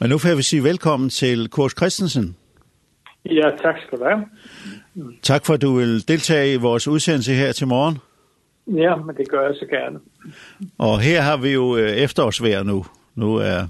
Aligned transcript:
Men 0.00 0.10
nu 0.10 0.18
får 0.18 0.36
vi 0.36 0.42
sige 0.42 0.64
velkommen 0.64 1.10
til 1.10 1.48
Kors 1.48 1.72
Christensen. 1.72 2.36
Ja, 3.24 3.50
tak 3.62 3.74
skal 3.86 3.98
du 3.98 4.04
have. 4.04 4.24
Tak 5.22 5.46
for, 5.46 5.54
at 5.54 5.62
du 5.62 5.74
vil 5.74 6.08
deltage 6.08 6.52
i 6.52 6.56
vores 6.56 6.88
udsendelse 6.88 7.32
her 7.32 7.52
til 7.52 7.66
morgen. 7.66 7.98
Ja, 8.66 8.96
men 8.96 9.16
det 9.16 9.28
gør 9.28 9.46
jeg 9.46 9.54
så 9.54 9.66
gerne. 9.66 9.98
Og 10.78 11.00
her 11.00 11.20
har 11.20 11.36
vi 11.36 11.52
jo 11.52 11.76
efterårsvejr 11.76 12.62
nu. 12.62 12.86
Nu 13.14 13.36
er 13.36 13.66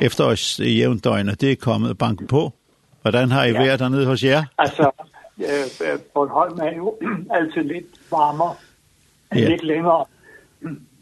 efterårs 0.00 0.60
jævndøgn, 0.60 1.28
og 1.28 1.40
det 1.40 1.52
er 1.52 1.56
kommet 1.56 1.98
banken 1.98 2.26
på. 2.26 2.52
Hvordan 3.02 3.30
har 3.30 3.44
I 3.44 3.52
ja. 3.52 3.62
været 3.62 3.80
dernede 3.80 4.06
hos 4.06 4.24
jer? 4.24 4.44
Altså, 4.58 4.90
øh, 5.38 5.98
Bornholm 6.14 6.58
er 6.58 6.76
jo 6.76 6.98
altid 7.36 7.62
lidt 7.62 7.86
varmere, 8.10 8.54
ja. 9.34 9.48
lidt 9.48 9.64
længere. 9.64 10.04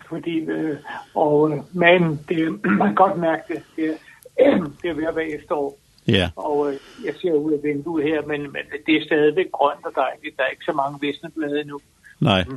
Fordi, 0.08 0.38
øh, 0.38 0.76
og, 1.14 1.66
men 1.72 2.20
det, 2.28 2.64
man 2.78 2.86
kan 2.88 2.94
godt 2.94 3.16
mærke 3.16 3.42
det, 3.48 3.62
det 3.76 3.94
det 4.82 4.90
er 4.90 4.94
ved 4.94 5.04
at 5.04 5.16
være 5.16 5.30
efterår. 5.30 5.78
Ja. 6.08 6.30
Og 6.36 6.72
øh, 6.72 6.78
jeg 7.04 7.14
ser 7.20 7.32
ud 7.32 7.52
af 7.52 7.58
vinduet 7.62 8.04
her, 8.04 8.22
men, 8.22 8.40
men 8.40 8.62
det 8.86 8.96
er 8.96 9.04
stadigvæk 9.04 9.52
grønt 9.52 9.86
og 9.86 9.92
dejligt. 9.96 10.36
Der 10.36 10.42
er 10.42 10.48
ikke 10.48 10.64
så 10.64 10.72
mange 10.72 10.98
visne 11.00 11.30
blade 11.30 11.60
endnu. 11.60 11.80
Nej. 12.20 12.44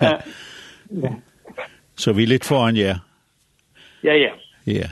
Ja. 0.00 0.12
ja. 0.90 1.12
Så 1.96 2.12
vi 2.12 2.22
er 2.22 2.26
lidt 2.26 2.44
foran 2.44 2.76
jer. 2.76 2.98
Ja, 4.04 4.14
ja. 4.14 4.30
Ja. 4.66 4.88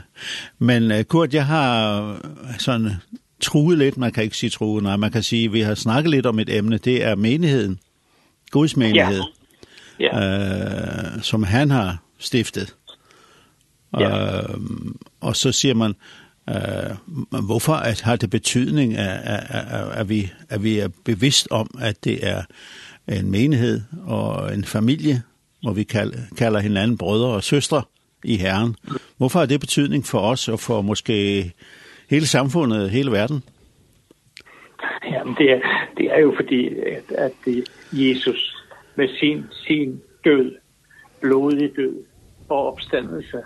Men 0.59 0.91
uh, 0.91 1.01
Kurt, 1.01 1.33
jeg 1.33 1.45
har 1.45 2.19
sådan 2.59 2.91
truet 3.39 3.77
lidt, 3.77 3.97
man 3.97 4.11
kan 4.11 4.23
ikke 4.23 4.37
sige 4.37 4.49
truet, 4.49 4.83
nej, 4.83 4.95
man 4.95 5.11
kan 5.11 5.23
sige, 5.23 5.51
vi 5.51 5.61
har 5.61 5.75
snakket 5.75 6.11
lidt 6.11 6.25
om 6.25 6.39
et 6.39 6.57
emne, 6.57 6.77
det 6.77 7.03
er 7.03 7.15
menigheden, 7.15 7.79
Guds 8.51 8.77
menighed, 8.77 9.21
ja. 9.99 10.19
Ja. 10.19 11.15
Uh, 11.15 11.21
som 11.21 11.43
han 11.43 11.71
har 11.71 11.97
stiftet. 12.19 12.75
Ja. 13.99 14.37
Øh, 14.37 14.59
og 15.21 15.35
så 15.35 15.51
siger 15.51 15.73
man, 15.73 15.93
uh, 16.47 17.45
hvorfor 17.45 17.73
at, 17.73 18.01
har 18.01 18.15
det 18.15 18.29
betydning, 18.29 18.97
at, 18.97 19.19
at, 19.23 19.43
at, 19.49 19.99
at, 19.99 20.09
vi, 20.09 20.31
at 20.49 20.63
vi 20.63 20.79
er 20.79 20.87
bevidst 21.05 21.47
om, 21.51 21.69
at 21.81 22.03
det 22.03 22.27
er 22.27 22.41
en 23.07 23.31
menighed 23.31 23.81
og 24.07 24.53
en 24.53 24.63
familie, 24.63 25.21
hvor 25.61 25.73
vi 25.73 25.83
kalder, 25.83 26.17
kalder 26.37 26.59
hinanden 26.59 26.97
brødre 26.97 27.27
og 27.27 27.43
søstre 27.43 27.81
i 28.23 28.37
Herren. 28.37 28.75
Hvorfor 29.17 29.39
har 29.39 29.45
det 29.45 29.59
betydning 29.59 30.05
for 30.05 30.19
os 30.19 30.47
og 30.47 30.59
for 30.59 30.81
måske 30.81 31.51
hele 32.09 32.25
samfundet, 32.25 32.89
hele 32.89 33.11
verden? 33.11 33.43
Jamen, 35.11 35.35
det 35.37 35.51
er, 35.51 35.59
det 35.97 36.05
er 36.05 36.19
jo 36.19 36.33
fordi, 36.35 36.67
at, 36.67 37.11
at 37.11 37.33
Jesus 37.91 38.55
med 38.95 39.07
sin, 39.19 39.45
sin 39.67 40.01
død, 40.25 40.55
blodig 41.21 41.71
død 41.75 41.95
og 42.49 42.67
opstandelse, 42.67 43.37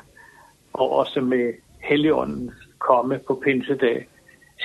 og 0.73 0.91
også 0.91 1.21
med 1.21 1.53
Helligånden 1.79 2.51
komme 2.79 3.19
på 3.27 3.41
pinsedag, 3.43 4.07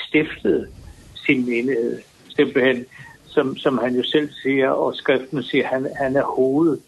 stiftede 0.09 0.67
sin 1.15 1.47
menighed, 1.47 2.01
simpelthen, 2.29 2.85
som, 3.25 3.57
som 3.57 3.79
han 3.79 3.95
jo 3.95 4.03
selv 4.03 4.31
siger, 4.43 4.71
og 4.71 4.95
skriften 4.95 5.43
siger, 5.43 5.67
han, 5.67 5.89
han 5.97 6.17
er 6.17 6.25
hovedet 6.25 6.81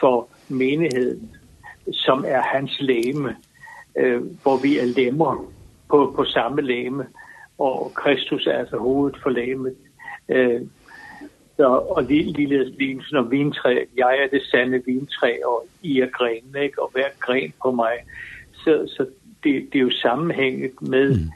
for 0.00 0.28
menigheden, 0.48 1.30
som 1.92 2.24
er 2.28 2.40
hans 2.40 2.80
læme, 2.80 3.36
øh, 3.98 4.22
hvor 4.42 4.56
vi 4.62 4.78
er 4.78 4.84
lemmer 4.84 5.52
på, 5.90 6.12
på 6.16 6.24
samme 6.24 6.62
læme, 6.62 7.06
og 7.58 7.92
Kristus 7.94 8.46
er 8.46 8.58
altså 8.58 8.76
hovedet 8.76 9.18
for 9.22 9.30
læmet. 9.30 9.74
Øh, 10.28 10.60
så, 11.56 11.66
og 11.66 12.02
ligeledes 12.02 12.78
lignelsen 12.78 13.16
om 13.16 13.30
vintræ, 13.30 13.84
jeg 13.96 14.18
er 14.22 14.28
det 14.28 14.42
sande 14.42 14.82
vintræ, 14.86 15.38
og 15.44 15.66
I 15.82 16.00
er 16.00 16.06
grenene, 16.06 16.64
ikke? 16.64 16.82
og 16.82 16.90
hver 16.92 17.08
gren 17.20 17.52
på 17.62 17.70
mig, 17.70 17.92
Så, 18.64 18.94
så 18.96 19.06
det, 19.44 19.68
det 19.72 19.78
er 19.78 19.82
jo 19.82 19.90
sammenhænget 19.90 20.82
med 20.82 21.10
mm. 21.10 21.30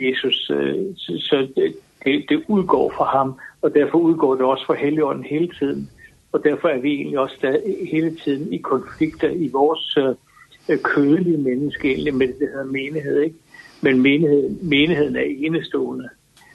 Jesus, 0.00 0.50
øh, 0.50 0.76
så, 0.96 1.12
så 1.18 1.48
det, 1.56 2.24
det 2.28 2.44
udgår 2.48 2.92
fra 2.96 3.18
ham, 3.18 3.34
og 3.62 3.74
derfor 3.74 3.98
udgår 3.98 4.34
det 4.34 4.44
også 4.44 4.66
fra 4.66 4.74
Helligånden 4.74 5.24
hele 5.24 5.48
tiden. 5.58 5.90
Og 6.32 6.44
derfor 6.44 6.68
er 6.68 6.80
vi 6.80 6.92
egentlig 6.92 7.18
også 7.18 7.36
der 7.42 7.58
hele 7.90 8.16
tiden 8.16 8.52
i 8.52 8.58
konflikter 8.58 9.28
i 9.28 9.48
vores 9.52 9.96
øh, 9.96 10.78
kødelige 10.82 11.36
menneske, 11.36 11.90
egentlig 11.92 12.14
med 12.14 12.26
det, 12.26 12.36
der 12.40 12.46
hedder 12.46 12.64
menighed, 12.64 13.20
ikke? 13.20 13.36
Men 13.80 14.02
menigheden, 14.02 14.58
menigheden 14.62 15.16
er 15.16 15.24
enestående, 15.38 16.08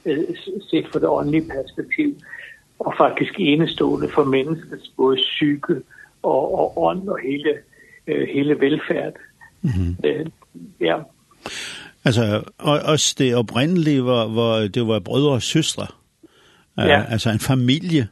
øh, 0.06 0.18
set 0.69 0.88
fra 0.91 1.00
det 1.00 1.07
åndelige 1.07 1.50
perspektiv, 1.50 2.16
og 2.79 2.94
faktisk 2.97 3.34
enestående 3.38 4.09
for 4.09 4.23
menneskets 4.23 4.91
både 4.97 5.16
psyke 5.16 5.81
og, 6.23 6.59
og 6.59 6.84
ånd 6.84 7.07
og 7.09 7.19
hele, 7.19 7.53
øh, 8.07 8.28
hele 8.28 8.59
velfærd. 8.59 9.13
Mm 9.65 9.97
-hmm. 10.03 10.07
øh, 10.07 10.25
ja. 10.81 10.95
Altså, 12.05 12.43
og, 12.57 12.79
også 12.79 13.15
det 13.17 13.35
oprindelige, 13.35 14.01
hvor, 14.01 14.27
hvor 14.27 14.55
det 14.55 14.87
var 14.87 14.99
brødre 14.99 15.31
og 15.31 15.41
søstre. 15.41 15.87
Uh, 16.77 16.87
ja. 16.87 17.03
Altså 17.09 17.29
en 17.29 17.39
familie. 17.39 18.07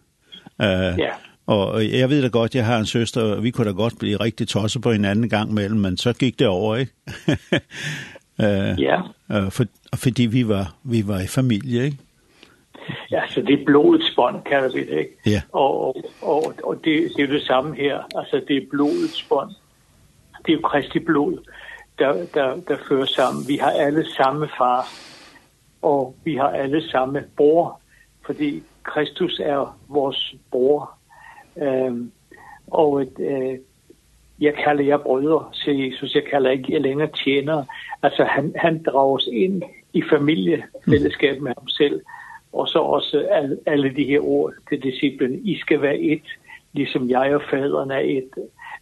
Uh, 0.60 1.00
ja. 1.00 1.10
Og 1.46 1.90
jeg 1.92 2.10
ved 2.10 2.22
da 2.22 2.28
godt, 2.28 2.56
jeg 2.56 2.66
har 2.66 2.78
en 2.78 2.86
søster, 2.86 3.22
og 3.22 3.44
vi 3.44 3.52
kunne 3.52 3.68
da 3.68 3.72
godt 3.72 4.00
blive 4.00 4.20
rigtig 4.20 4.48
tosset 4.48 4.82
på 4.82 4.92
en 4.92 5.06
anden 5.06 5.30
gang 5.30 5.54
mellem, 5.54 5.80
men 5.80 5.98
så 5.98 6.14
gik 6.14 6.40
det 6.40 6.48
over, 6.48 6.76
ikke? 6.76 6.92
uh, 8.40 8.80
ja. 8.88 9.02
Uh, 9.30 9.52
for, 9.52 9.64
fordi 9.96 10.26
vi 10.26 10.48
var, 10.48 10.76
vi 10.84 11.08
var 11.08 11.20
i 11.20 11.28
familie, 11.28 11.86
ikke? 11.86 11.98
Ja, 13.12 13.22
så 13.30 13.42
det 13.42 13.62
er 13.62 13.66
blodets 13.66 14.16
bånd, 14.16 14.44
kan 14.44 14.64
vi 14.74 14.80
det, 14.80 15.00
ikke? 15.00 15.18
Ja. 15.26 15.42
Og, 15.52 15.96
og, 16.22 16.54
og 16.64 16.76
det, 16.84 17.12
det 17.18 17.24
er 17.24 17.28
det 17.28 17.42
samme 17.42 17.76
her. 17.76 17.98
Altså, 18.16 18.42
det 18.48 18.58
er 18.58 18.62
blodets 18.72 19.24
bånd 19.24 19.52
det 20.46 20.52
er 20.52 20.58
jo 20.58 20.62
Kristi 20.62 21.00
blod, 21.00 21.38
der, 22.00 22.26
der, 22.34 22.56
der 22.68 22.78
fører 22.88 23.06
sammen. 23.06 23.44
Vi 23.48 23.58
har 23.58 23.72
alle 23.72 24.06
samme 24.06 24.50
far, 24.58 24.88
og 25.82 26.16
vi 26.24 26.36
har 26.36 26.50
alle 26.50 26.90
samme 26.90 27.24
bror, 27.38 27.82
fordi 28.26 28.64
Kristus 28.84 29.40
er 29.40 29.80
vores 29.88 30.36
bror. 30.52 30.92
Øhm, 31.58 32.12
og 32.68 33.02
et, 33.02 33.20
øh, 33.20 33.60
jeg 34.40 34.54
kalder 34.54 34.84
jer 34.84 34.98
brødre, 34.98 35.50
siger 35.54 35.86
Jesus. 35.86 36.16
Jeg 36.16 36.24
kalder 36.24 36.52
ikke 36.52 36.74
jer 36.74 36.80
længere 36.80 37.10
tjenere. 37.24 37.66
Altså, 38.04 38.24
han, 38.24 38.54
han 38.56 38.84
drager 38.84 39.16
os 39.16 39.30
ind 39.32 39.64
i 39.94 40.04
familiefællesskab 40.10 41.42
med 41.42 41.52
ham 41.58 41.68
selv. 41.68 42.02
Og 42.54 42.68
så 42.68 42.80
også 42.80 43.28
alle, 43.32 43.58
alle 43.66 43.96
de 43.96 44.04
her 44.04 44.20
ord 44.20 44.54
til 44.70 44.84
disciplen. 44.84 45.42
I 45.46 45.58
skal 45.58 45.82
være 45.82 46.00
et, 46.00 46.24
ligesom 46.74 47.10
jeg 47.10 47.36
og 47.36 47.42
faderen 47.50 47.92
er 47.92 48.00
et. 48.00 48.30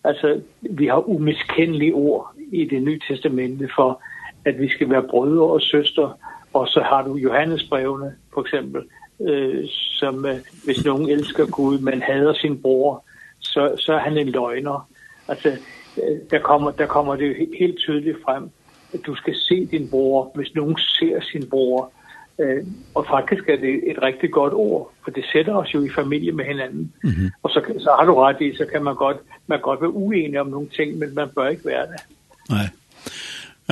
Altså, 0.04 0.42
vi 0.62 0.88
har 0.88 1.10
umiskendelige 1.10 1.94
ord 1.94 2.34
i 2.52 2.66
det 2.66 2.84
nye 2.84 3.00
testamente 3.08 3.70
for, 3.76 4.02
at 4.46 4.60
vi 4.60 4.70
skal 4.70 4.90
være 4.90 5.08
brødre 5.10 5.46
og 5.46 5.62
søster. 5.62 6.20
Og 6.54 6.68
så 6.68 6.82
har 6.82 7.04
du 7.04 7.16
Johannesbrevene, 7.16 8.16
for 8.34 8.42
eksempel, 8.42 8.82
øh, 9.22 9.66
som 9.70 10.26
øh, 10.26 10.38
hvis 10.66 10.86
nogen 10.86 11.10
elsker 11.10 11.46
Gud, 11.46 11.80
men 11.80 12.02
hader 12.02 12.34
sin 12.34 12.62
bror, 12.62 13.06
så, 13.40 13.76
så 13.78 13.94
er 13.94 14.00
han 14.00 14.18
en 14.18 14.30
løgner. 14.30 14.90
Altså, 15.28 15.50
øh, 15.98 16.18
der, 16.32 16.40
kommer, 16.40 16.72
der 16.72 16.86
kommer 16.86 17.16
det 17.16 17.48
helt 17.60 17.78
tydeligt 17.78 18.18
frem, 18.26 18.50
at 18.94 19.00
du 19.06 19.16
skal 19.16 19.36
se 19.36 19.66
din 19.66 19.90
bror. 19.90 20.32
Hvis 20.36 20.56
nogen 20.56 20.78
ser 20.78 21.22
sin 21.22 21.50
bror, 21.50 21.92
Øh, 22.42 22.66
og 22.96 23.06
faktisk 23.10 23.50
er 23.50 23.56
det 23.56 23.92
et 23.92 24.02
rigtig 24.02 24.32
godt 24.32 24.54
ord, 24.54 24.94
for 25.04 25.12
det 25.12 25.26
sætter 25.34 25.54
os 25.54 25.74
jo 25.74 25.84
i 25.84 25.90
familie 25.90 26.32
med 26.32 26.46
hinanden. 26.46 26.94
Mm 27.04 27.10
-hmm. 27.10 27.40
Og 27.44 27.50
så, 27.50 27.62
så 27.80 27.96
har 28.00 28.06
du 28.06 28.16
ret 28.16 28.42
i, 28.42 28.56
så 28.56 28.66
kan 28.72 28.84
man 28.84 28.96
godt, 28.96 29.18
man 29.48 29.58
kan 29.58 29.64
godt 29.64 29.82
være 29.82 29.94
uenig 29.94 30.40
om 30.42 30.48
nogle 30.48 30.68
ting, 30.68 30.98
men 30.98 31.16
man 31.16 31.30
bør 31.36 31.48
ikke 31.48 31.66
være 31.66 31.86
det. 31.88 32.02
Nej. 32.50 32.68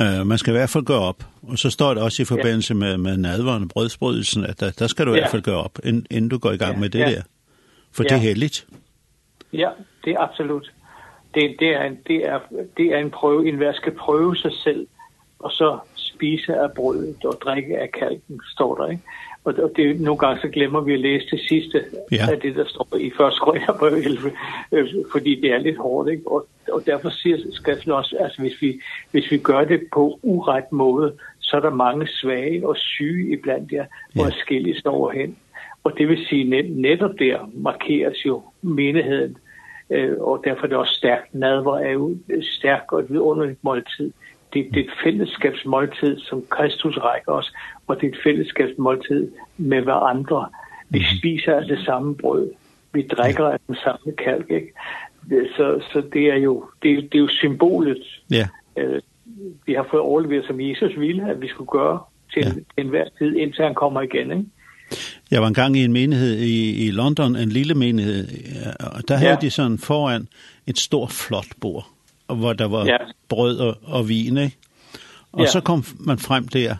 Uh, 0.00 0.26
man 0.26 0.38
skal 0.38 0.50
i 0.50 0.56
hvert 0.56 0.70
fald 0.70 0.84
gøre 0.84 1.00
op. 1.00 1.22
Og 1.42 1.58
så 1.58 1.70
står 1.70 1.94
det 1.94 2.02
også 2.02 2.22
i 2.22 2.24
forbindelse 2.24 2.74
ja. 2.74 2.78
med, 2.78 2.98
med 2.98 3.16
nadveren 3.16 3.62
og 3.62 3.68
brødsbrydelsen, 3.68 4.44
at 4.44 4.60
der, 4.60 4.70
der 4.70 4.86
skal 4.86 5.06
du 5.06 5.10
ja. 5.10 5.16
i 5.16 5.20
hvert 5.20 5.30
fald 5.30 5.42
gøre 5.42 5.56
op, 5.64 5.78
inden, 5.84 6.06
inden 6.10 6.30
du 6.30 6.38
går 6.38 6.52
i 6.52 6.56
gang 6.56 6.74
ja. 6.74 6.80
med 6.80 6.88
det 6.90 6.98
ja. 6.98 7.10
der. 7.10 7.22
For 7.92 8.02
ja. 8.02 8.08
det 8.08 8.14
er 8.14 8.18
heldigt. 8.18 8.66
Ja, 9.52 9.68
det 10.04 10.12
er 10.12 10.20
absolut. 10.20 10.72
Det, 11.34 11.56
det, 11.58 11.68
er 11.68 11.82
en, 11.82 11.98
det, 12.06 12.28
er, 12.28 12.38
det 12.76 12.86
er 12.86 12.98
en 12.98 13.10
prøve, 13.10 13.48
en 13.48 13.56
hver 13.56 13.72
skal 13.72 13.92
prøve 13.92 14.36
sig 14.36 14.50
selv, 14.64 14.86
og 15.38 15.50
så 15.50 15.78
spise 16.20 16.54
af 16.54 16.72
brødet 16.72 17.24
og 17.24 17.38
drikke 17.44 17.78
af 17.78 17.92
kalken, 17.92 18.40
står 18.52 18.74
der, 18.74 18.86
ikke? 18.90 19.02
Og, 19.44 19.54
og 19.54 19.72
det, 19.76 20.00
nogle 20.00 20.18
gange 20.18 20.40
så 20.40 20.48
glemmer 20.48 20.80
vi 20.80 20.94
at 20.94 21.00
læse 21.00 21.26
det 21.30 21.40
sidste 21.48 21.84
ja. 22.12 22.30
af 22.30 22.40
det, 22.40 22.56
der 22.56 22.64
står 22.68 22.88
i 23.00 23.10
første 23.16 23.38
Korinther 23.40 23.84
11, 23.84 24.32
øh, 24.72 24.88
fordi 25.12 25.40
det 25.40 25.52
er 25.52 25.58
lidt 25.58 25.78
hårdt, 25.78 26.10
ikke? 26.10 26.22
Og, 26.26 26.46
og 26.72 26.82
derfor 26.86 27.10
siger 27.10 27.36
skriften 27.52 27.92
også, 27.92 28.16
altså 28.20 28.42
hvis 28.42 28.62
vi, 28.62 28.80
hvis 29.10 29.30
vi 29.30 29.38
gør 29.38 29.64
det 29.64 29.80
på 29.92 30.18
uret 30.22 30.72
måde, 30.72 31.12
så 31.40 31.56
er 31.56 31.60
der 31.60 31.70
mange 31.70 32.06
svage 32.06 32.68
og 32.68 32.76
syge 32.76 33.32
iblandt 33.32 33.72
jer, 33.72 33.86
hvor 34.14 34.24
ja. 34.24 34.30
skilles 34.30 34.76
står 34.78 35.10
hen. 35.10 35.36
Og 35.84 35.92
det 35.98 36.08
vil 36.08 36.26
sige, 36.28 36.44
net, 36.44 36.76
netop 36.76 37.18
der 37.18 37.50
markeres 37.54 38.26
jo 38.26 38.42
menigheden, 38.62 39.36
øh, 39.90 40.16
og 40.20 40.42
derfor 40.44 40.62
er 40.62 40.66
det 40.68 40.76
også 40.76 40.94
stærkt. 40.94 41.34
Nadver 41.34 41.78
er 41.78 41.90
jo 41.90 42.16
stærk 42.58 42.92
og 42.92 43.00
et 43.00 43.10
vidunderligt 43.10 43.64
måltid. 43.64 44.12
Det 44.52 44.60
er 44.60 44.80
et 44.80 44.90
fællesskabsmåltid, 45.04 46.20
som 46.20 46.44
Kristus 46.50 46.96
rækker 46.96 47.32
os, 47.32 47.52
og 47.86 48.00
det 48.00 48.06
er 48.06 48.10
et 48.10 48.18
fællesskabsmåltid 48.24 49.28
med 49.56 49.82
hverandre. 49.82 50.48
Vi 50.90 51.04
spiser 51.18 51.54
af 51.54 51.64
det 51.64 51.78
samme 51.84 52.16
brød. 52.16 52.50
Vi 52.92 53.02
drikker 53.02 53.46
af 53.46 53.58
den 53.66 53.76
samme 53.84 54.12
kalk, 54.24 54.50
ikke? 54.50 54.72
Så, 55.56 55.82
så 55.92 56.02
det 56.12 56.26
er 56.26 56.36
jo, 56.36 56.64
det, 56.82 57.12
det 57.12 57.18
er 57.18 57.22
jo 57.22 57.28
symbolet. 57.28 58.22
Ja. 58.30 58.48
Øh, 58.76 59.00
vi 59.66 59.72
har 59.72 59.86
fået 59.90 60.02
overleveret, 60.02 60.46
som 60.46 60.60
Jesus 60.60 60.90
ville, 60.96 61.30
at 61.30 61.40
vi 61.40 61.48
skulle 61.48 61.68
gøre 61.68 62.00
til, 62.34 62.42
ja. 62.42 62.50
til 62.50 62.64
enhver 62.76 63.04
tid, 63.18 63.36
indtil 63.36 63.64
han 63.64 63.74
kommer 63.74 64.00
igen, 64.00 64.30
ikke? 64.30 64.44
Jeg 65.30 65.42
var 65.42 65.48
engang 65.48 65.76
i 65.76 65.84
en 65.84 65.92
menighed 65.92 66.36
i, 66.36 66.86
i 66.86 66.90
London, 66.90 67.36
en 67.36 67.48
lille 67.48 67.74
menighed, 67.74 68.28
og 68.80 69.08
der 69.08 69.14
ja. 69.14 69.20
havde 69.20 69.36
de 69.40 69.50
sådan 69.50 69.78
foran 69.78 70.28
et 70.66 70.78
stort 70.78 71.10
flot 71.10 71.46
bord 71.60 71.86
hvor 72.34 72.52
der 72.52 72.64
var 72.64 72.84
ja. 72.86 72.96
brød 73.28 73.58
og, 73.58 73.78
og 73.82 74.08
vin, 74.08 74.38
ikke? 74.38 74.56
Og 75.32 75.40
ja. 75.40 75.50
så 75.50 75.60
kom 75.60 75.84
man 75.98 76.18
frem 76.18 76.48
der, 76.48 76.76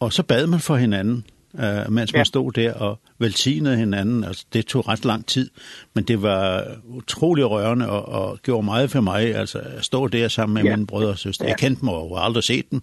og 0.00 0.12
så 0.12 0.22
bad 0.22 0.46
man 0.46 0.60
for 0.60 0.76
hinanden, 0.76 1.24
uh, 1.52 1.92
mens 1.92 2.12
man 2.12 2.24
stod 2.24 2.52
der 2.52 2.72
og 2.72 2.98
velsignede 3.18 3.76
hinanden. 3.76 4.24
Altså, 4.24 4.44
det 4.52 4.66
tog 4.66 4.88
ret 4.88 5.04
lang 5.04 5.26
tid, 5.26 5.50
men 5.94 6.04
det 6.04 6.22
var 6.22 6.64
utrolig 6.84 7.50
rørende 7.50 7.90
og, 7.90 8.08
og 8.08 8.38
gjorde 8.42 8.64
meget 8.64 8.90
for 8.90 9.00
mig, 9.00 9.34
altså 9.34 9.58
at 9.58 9.84
stå 9.84 10.08
der 10.08 10.28
sammen 10.28 10.54
med 10.54 10.62
ja. 10.62 10.76
mine 10.76 10.86
brødre 10.86 11.08
og 11.08 11.18
søster. 11.18 11.44
Ja. 11.44 11.50
Jeg 11.50 11.58
kendte 11.58 11.80
dem 11.80 11.88
og 11.88 12.18
har 12.18 12.24
aldrig 12.24 12.44
set 12.44 12.70
dem, 12.70 12.82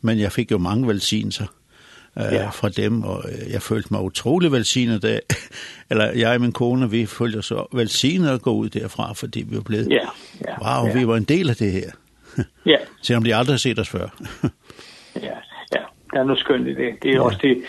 men 0.00 0.18
jeg 0.18 0.32
fik 0.32 0.50
jo 0.50 0.58
mange 0.58 0.88
velsignelser 0.88 1.46
øh, 2.18 2.24
ja. 2.32 2.48
fra 2.48 2.68
dem, 2.68 3.02
og 3.02 3.24
jeg 3.50 3.62
følte 3.62 3.88
mig 3.90 4.02
utrolig 4.02 4.52
velsignet 4.52 5.02
der. 5.02 5.18
eller 5.90 6.12
jeg 6.12 6.34
og 6.34 6.40
min 6.40 6.52
kone, 6.52 6.90
vi 6.90 7.06
følte 7.06 7.36
os 7.36 7.52
velsignet 7.72 8.28
at 8.28 8.42
gå 8.42 8.52
ud 8.52 8.68
derfra, 8.68 9.12
fordi 9.12 9.42
vi 9.42 9.56
var 9.56 9.62
blevet, 9.62 9.88
ja. 9.90 10.08
Ja. 10.46 10.78
wow, 10.78 10.88
ja. 10.88 10.98
vi 10.98 11.06
var 11.06 11.16
en 11.16 11.24
del 11.24 11.50
af 11.50 11.56
det 11.56 11.72
her. 11.72 11.90
ja. 12.66 12.76
Selvom 13.02 13.24
de 13.24 13.34
aldrig 13.34 13.52
har 13.52 13.58
set 13.58 13.78
os 13.78 13.88
før. 13.88 14.08
ja, 15.28 15.36
ja, 15.74 15.82
Det 16.12 16.18
er 16.18 16.24
noget 16.24 16.38
skønt 16.38 16.68
i 16.68 16.74
det. 16.74 17.02
Det 17.02 17.10
er 17.10 17.14
ja. 17.14 17.22
også 17.22 17.38
det, 17.42 17.62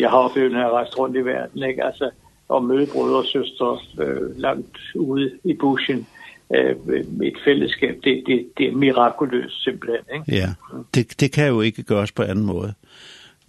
jeg 0.00 0.10
har 0.10 0.18
oplevet, 0.18 0.52
når 0.52 0.60
jeg 0.60 0.70
rejst 0.70 0.98
rundt 0.98 1.16
i 1.16 1.24
verden, 1.24 1.62
ikke? 1.62 1.84
Altså, 1.84 2.10
og 2.48 2.64
møde 2.64 2.86
brødre 2.92 3.18
og 3.18 3.24
søstre 3.24 3.78
øh, 3.98 4.38
langt 4.38 4.78
ude 4.94 5.30
i 5.44 5.54
buschen, 5.54 6.06
øh, 6.54 6.76
et 7.22 7.36
fællesskab. 7.44 8.00
Det, 8.04 8.22
det, 8.26 8.48
det 8.58 8.68
er 8.68 8.72
mirakuløst 8.72 9.64
simpelthen. 9.64 10.04
Ikke? 10.14 10.36
Ja, 10.36 10.48
det, 10.94 11.20
det 11.20 11.32
kan 11.32 11.48
jo 11.48 11.60
ikke 11.60 11.82
gøres 11.82 12.12
på 12.12 12.22
anden 12.22 12.44
måde. 12.44 12.74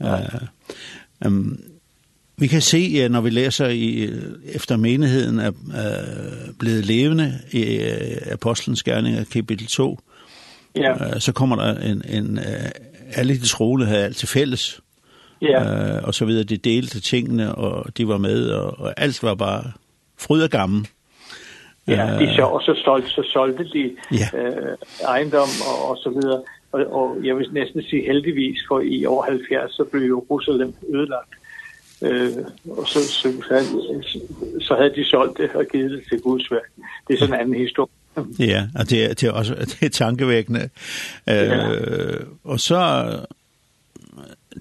Uh, 0.04 1.28
um, 1.28 1.60
vi 2.38 2.48
kan 2.48 2.62
se, 2.62 3.08
når 3.08 3.22
vi 3.22 3.30
læser 3.30 3.68
i, 3.68 4.10
efter 4.54 4.78
menigheden 4.78 5.40
er 5.40 5.50
uh, 5.50 6.56
blevet 6.60 6.86
levende 6.86 7.40
i 7.52 7.78
uh, 7.78 8.32
Apostlenes 8.32 8.84
Gerninger, 8.84 9.24
kapitel 9.24 9.68
2, 9.68 10.00
ja. 10.76 10.94
uh, 10.94 11.20
så 11.20 11.34
kommer 11.34 11.56
der 11.56 11.80
en, 11.80 12.02
en 12.10 12.38
uh, 12.38 12.70
alle 13.16 13.34
de 13.34 13.48
troende 13.48 13.86
havde 13.86 14.04
alt 14.04 14.18
til 14.18 14.28
fælles, 14.28 14.82
ja. 15.42 15.98
uh, 15.98 16.04
og 16.08 16.14
så 16.14 16.26
videre, 16.26 16.44
de 16.44 16.58
delte 16.58 17.00
tingene, 17.00 17.56
og 17.56 17.98
de 17.98 18.08
var 18.08 18.18
med, 18.18 18.50
og, 18.50 18.80
og 18.80 18.94
alt 18.98 19.24
var 19.24 19.36
bare 19.36 19.72
fryd 20.20 20.42
og 20.42 20.50
gammel. 20.50 20.88
Ja, 21.88 22.18
de 22.20 22.36
så 22.36 22.42
også 22.42 22.82
solgte, 22.86 23.10
så 23.10 23.24
solgte 23.24 23.64
de 23.64 23.96
ja. 24.12 24.40
øh, 24.40 24.78
ejendom 25.08 25.48
og, 25.68 25.90
og 25.90 25.98
så 25.98 26.10
videre 26.10 26.42
og, 26.72 26.86
og 26.86 27.26
jeg 27.26 27.38
vil 27.38 27.50
næsten 27.52 27.84
sige 27.84 28.06
heldigvis, 28.06 28.58
for 28.68 28.80
i 28.80 29.06
år 29.06 29.26
70, 29.30 29.72
så 29.72 29.84
blev 29.84 30.02
Jerusalem 30.02 30.74
ødelagt. 30.94 31.34
Øh, 32.02 32.32
og 32.70 32.88
så, 32.88 33.00
så, 33.04 33.32
så, 33.48 33.56
så 34.60 34.76
havde 34.76 34.96
de 34.96 35.06
solgt 35.06 35.38
det 35.38 35.50
og 35.50 35.66
givet 35.66 35.92
det 35.92 36.04
til 36.10 36.22
Guds 36.22 36.52
værk. 36.52 36.72
Det 37.08 37.14
er 37.14 37.18
sådan 37.18 37.36
en 37.36 37.40
anden 37.40 37.56
historie. 37.56 37.90
Ja, 38.40 38.68
og 38.76 38.90
det 38.90 39.04
er, 39.04 39.08
det 39.08 39.24
er 39.24 39.32
også 39.32 39.56
det 39.56 39.84
er 39.84 39.90
tankevækkende. 39.90 40.70
Øh, 41.30 41.36
ja. 41.36 41.70
Og 42.44 42.60
så 42.60 43.10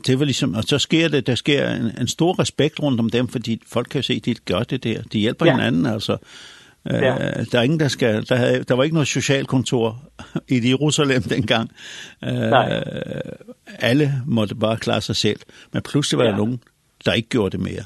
det 0.07 0.19
var 0.19 0.25
liksom 0.25 0.55
og 0.55 0.65
så 0.65 0.79
sker 0.79 1.09
det 1.09 1.27
der 1.27 1.35
sker 1.35 1.71
en, 1.71 1.91
en 2.01 2.09
stor 2.09 2.39
respekt 2.39 2.81
rundt 2.81 3.01
om 3.01 3.11
dem 3.11 3.29
fordi 3.29 3.63
folk 3.67 3.87
kan 3.91 4.03
se 4.03 4.21
de 4.21 4.35
gør 4.35 4.63
det 4.63 4.85
der. 4.85 5.03
De 5.13 5.19
hjælper 5.19 5.47
ja. 5.47 5.53
hinanden 5.53 5.87
altså. 5.87 6.17
Ja. 6.85 7.17
Der 7.53 7.59
er 7.59 7.63
ingen, 7.63 7.81
der 7.81 7.89
skal... 7.89 8.29
Der, 8.29 8.37
havde, 8.37 8.65
der 8.65 8.75
var 8.75 8.83
ikke 8.83 8.95
noget 8.95 9.09
socialkontor 9.09 9.99
i 10.49 10.69
Jerusalem 10.69 11.23
dengang. 11.23 11.71
Øh, 12.25 12.31
Nej. 12.33 12.85
Alle 13.79 14.13
måtte 14.27 14.55
bare 14.55 14.77
klare 14.77 15.01
sig 15.01 15.17
selv. 15.17 15.41
Men 15.73 15.83
pludselig 15.83 16.19
var 16.19 16.25
ja. 16.25 16.31
der 16.31 16.37
nogen, 16.37 16.63
der 17.05 17.13
ikke 17.13 17.29
gjorde 17.29 17.51
det 17.51 17.61
mere. 17.61 17.85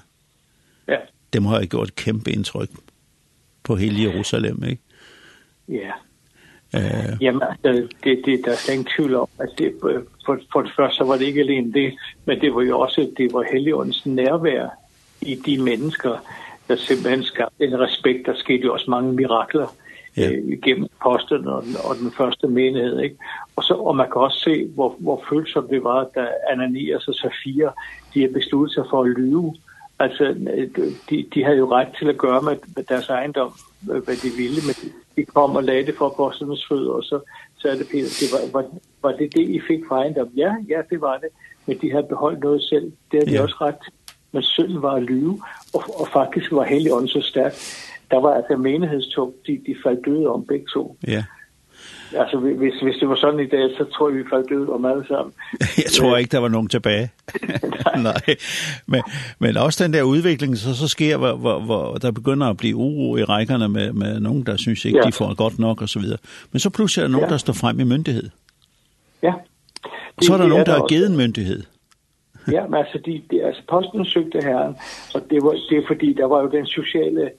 Ja. 0.88 0.96
Dem 1.32 1.44
har 1.44 1.58
jeg 1.58 1.68
gjort 1.68 1.88
et 1.88 1.94
kæmpe 1.94 2.30
indtryk 2.30 2.68
på 3.62 3.76
hele 3.76 4.02
Jerusalem, 4.02 4.64
ikke? 4.64 4.82
Ja. 5.68 5.90
Øh. 6.74 7.16
Jamen, 7.20 7.42
altså, 7.42 7.88
det, 8.04 8.22
det, 8.24 8.40
der 8.44 8.52
er 8.52 8.56
slet 8.56 8.74
ingen 8.74 8.88
tvivl 8.96 9.14
om, 9.14 9.28
at 9.38 9.48
det, 9.58 9.72
for, 10.26 10.38
for 10.52 10.62
det 10.62 10.72
første 10.76 10.96
så 10.96 11.04
var 11.04 11.16
det 11.16 11.24
ikke 11.24 11.40
alene 11.40 11.72
det, 11.72 11.94
men 12.24 12.40
det 12.40 12.54
var 12.54 12.62
jo 12.62 12.80
også, 12.80 13.10
det 13.16 13.32
var 13.32 13.44
Helligåndens 13.52 14.06
nærvær 14.06 14.68
i 15.20 15.34
de 15.34 15.62
mennesker, 15.62 16.18
der 16.68 16.76
simpelthen 16.76 17.22
skabte 17.22 17.64
en 17.64 17.80
respekt. 17.80 18.26
Der 18.26 18.34
skete 18.36 18.62
jo 18.64 18.72
også 18.72 18.90
mange 18.90 19.12
mirakler 19.12 19.66
ja. 20.16 20.30
øh, 20.30 20.60
gennem 20.62 20.88
posten 21.02 21.48
og, 21.48 21.64
og 21.84 21.96
den 21.96 22.12
første 22.12 22.46
menighed. 22.46 23.00
Ikke? 23.00 23.16
Og, 23.56 23.64
så, 23.64 23.74
og 23.74 23.96
man 23.96 24.06
kan 24.12 24.20
også 24.22 24.40
se, 24.40 24.66
hvor, 24.74 24.96
hvor 24.98 25.24
følsomt 25.28 25.70
det 25.70 25.84
var, 25.84 26.08
da 26.14 26.28
Ananias 26.50 27.08
og 27.08 27.14
Safira, 27.14 27.72
de 28.14 28.20
har 28.20 28.28
besluttet 28.28 28.74
sig 28.74 28.84
for 28.90 29.02
at 29.02 29.10
lyve. 29.10 29.54
Altså, 29.98 30.34
de, 31.10 31.26
de 31.34 31.44
havde 31.44 31.58
jo 31.58 31.72
ret 31.72 31.88
til 31.98 32.08
at 32.08 32.18
gøre 32.18 32.42
med, 32.42 32.56
med 32.76 32.84
deres 32.84 33.08
ejendom, 33.08 33.52
hvad 33.80 34.16
de 34.22 34.30
ville, 34.36 34.60
men 34.66 34.92
de 35.16 35.24
kom 35.24 35.56
og 35.56 35.64
lagde 35.64 35.86
det 35.86 35.94
for 35.98 36.06
apostlenes 36.06 36.66
fødder, 36.68 36.92
og 36.92 37.02
så, 37.02 37.20
så 37.56 37.68
er 37.68 37.74
det 37.74 37.86
Peter, 37.90 38.10
det 38.20 38.28
var, 38.32 38.60
var, 38.60 38.68
var 39.02 39.16
det 39.16 39.34
det, 39.34 39.48
I 39.48 39.60
fik 39.68 39.80
fra 39.88 40.00
ejendom? 40.00 40.28
Ja, 40.36 40.54
ja, 40.68 40.80
det 40.90 41.00
var 41.00 41.16
det, 41.18 41.28
men 41.66 41.78
de 41.80 41.90
havde 41.90 42.06
beholdt 42.08 42.40
noget 42.40 42.62
selv. 42.62 42.92
Det 43.10 43.20
har 43.20 43.26
de 43.26 43.32
ja. 43.32 43.42
også 43.42 43.56
ret 43.60 43.74
til 43.84 43.92
men 44.34 44.42
synd 44.42 44.78
var 44.78 44.94
at 44.94 45.02
lyve, 45.02 45.42
og, 45.74 46.00
og 46.00 46.08
faktisk 46.12 46.52
var 46.52 46.64
Helligånden 46.64 47.08
så 47.08 47.20
stærk. 47.20 47.52
Der 48.10 48.20
var 48.20 48.34
altså 48.34 48.56
menighedstog, 48.56 49.34
de, 49.46 49.52
de 49.66 49.74
faldt 49.84 50.06
døde 50.06 50.26
om 50.26 50.44
begge 50.46 50.66
to. 50.74 50.96
Ja. 51.06 51.24
Altså, 52.16 52.38
hvis, 52.38 52.74
hvis 52.82 52.96
det 53.00 53.08
var 53.08 53.16
sådan 53.16 53.40
i 53.40 53.46
dag, 53.46 53.70
så 53.78 53.84
tror 53.84 54.08
jeg, 54.08 54.18
vi 54.18 54.24
faldt 54.30 54.50
døde 54.50 54.68
om 54.68 54.84
alle 54.84 55.06
sammen. 55.08 55.34
jeg 55.84 55.90
tror 55.98 56.16
ikke, 56.16 56.32
der 56.32 56.38
var 56.38 56.48
nogen 56.48 56.68
tilbage. 56.68 57.10
Nej. 58.08 58.36
Men, 58.86 59.02
men 59.38 59.56
også 59.56 59.84
den 59.84 59.92
der 59.92 60.02
udvikling, 60.02 60.56
så, 60.56 60.76
så 60.76 60.88
sker, 60.88 61.16
hvor, 61.16 61.36
hvor, 61.36 61.60
hvor 61.60 61.94
der 61.94 62.10
begynder 62.10 62.46
at 62.46 62.56
blive 62.56 62.76
uro 62.76 63.16
i 63.16 63.24
rækkerne 63.24 63.68
med, 63.68 63.92
med 63.92 64.20
nogen, 64.20 64.42
der 64.46 64.56
synes 64.56 64.84
ikke, 64.84 64.98
ja. 64.98 65.04
de 65.04 65.12
får 65.12 65.34
godt 65.34 65.58
nok 65.58 65.82
og 65.82 65.88
så 65.88 65.98
videre. 65.98 66.18
Men 66.52 66.60
så 66.60 66.70
pludselig 66.70 67.02
er 67.02 67.06
der 67.06 67.12
nogen, 67.12 67.26
ja. 67.26 67.32
der 67.32 67.36
står 67.36 67.52
frem 67.52 67.80
i 67.80 67.84
myndighed. 67.84 68.30
Ja. 69.22 69.32
Det, 69.82 69.92
og 70.16 70.24
så 70.24 70.32
er 70.32 70.36
der 70.36 70.44
det 70.44 70.50
nogen, 70.50 70.66
der, 70.66 70.72
har 70.72 70.86
givet 70.86 71.10
en 71.10 71.16
myndighed. 71.16 71.62
Ja, 72.52 72.66
men 72.66 72.74
altså, 72.74 72.98
de, 73.06 73.22
de, 73.30 73.42
altså 73.42 73.62
posten 73.68 74.04
søgte 74.04 74.40
herren, 74.42 74.76
og 75.14 75.30
det, 75.30 75.42
var, 75.42 75.50
det 75.70 75.78
er 75.78 75.86
fordi, 75.86 76.12
der 76.12 76.24
var 76.26 76.42
jo 76.42 76.48
den 76.48 76.66
sociale 76.66 77.30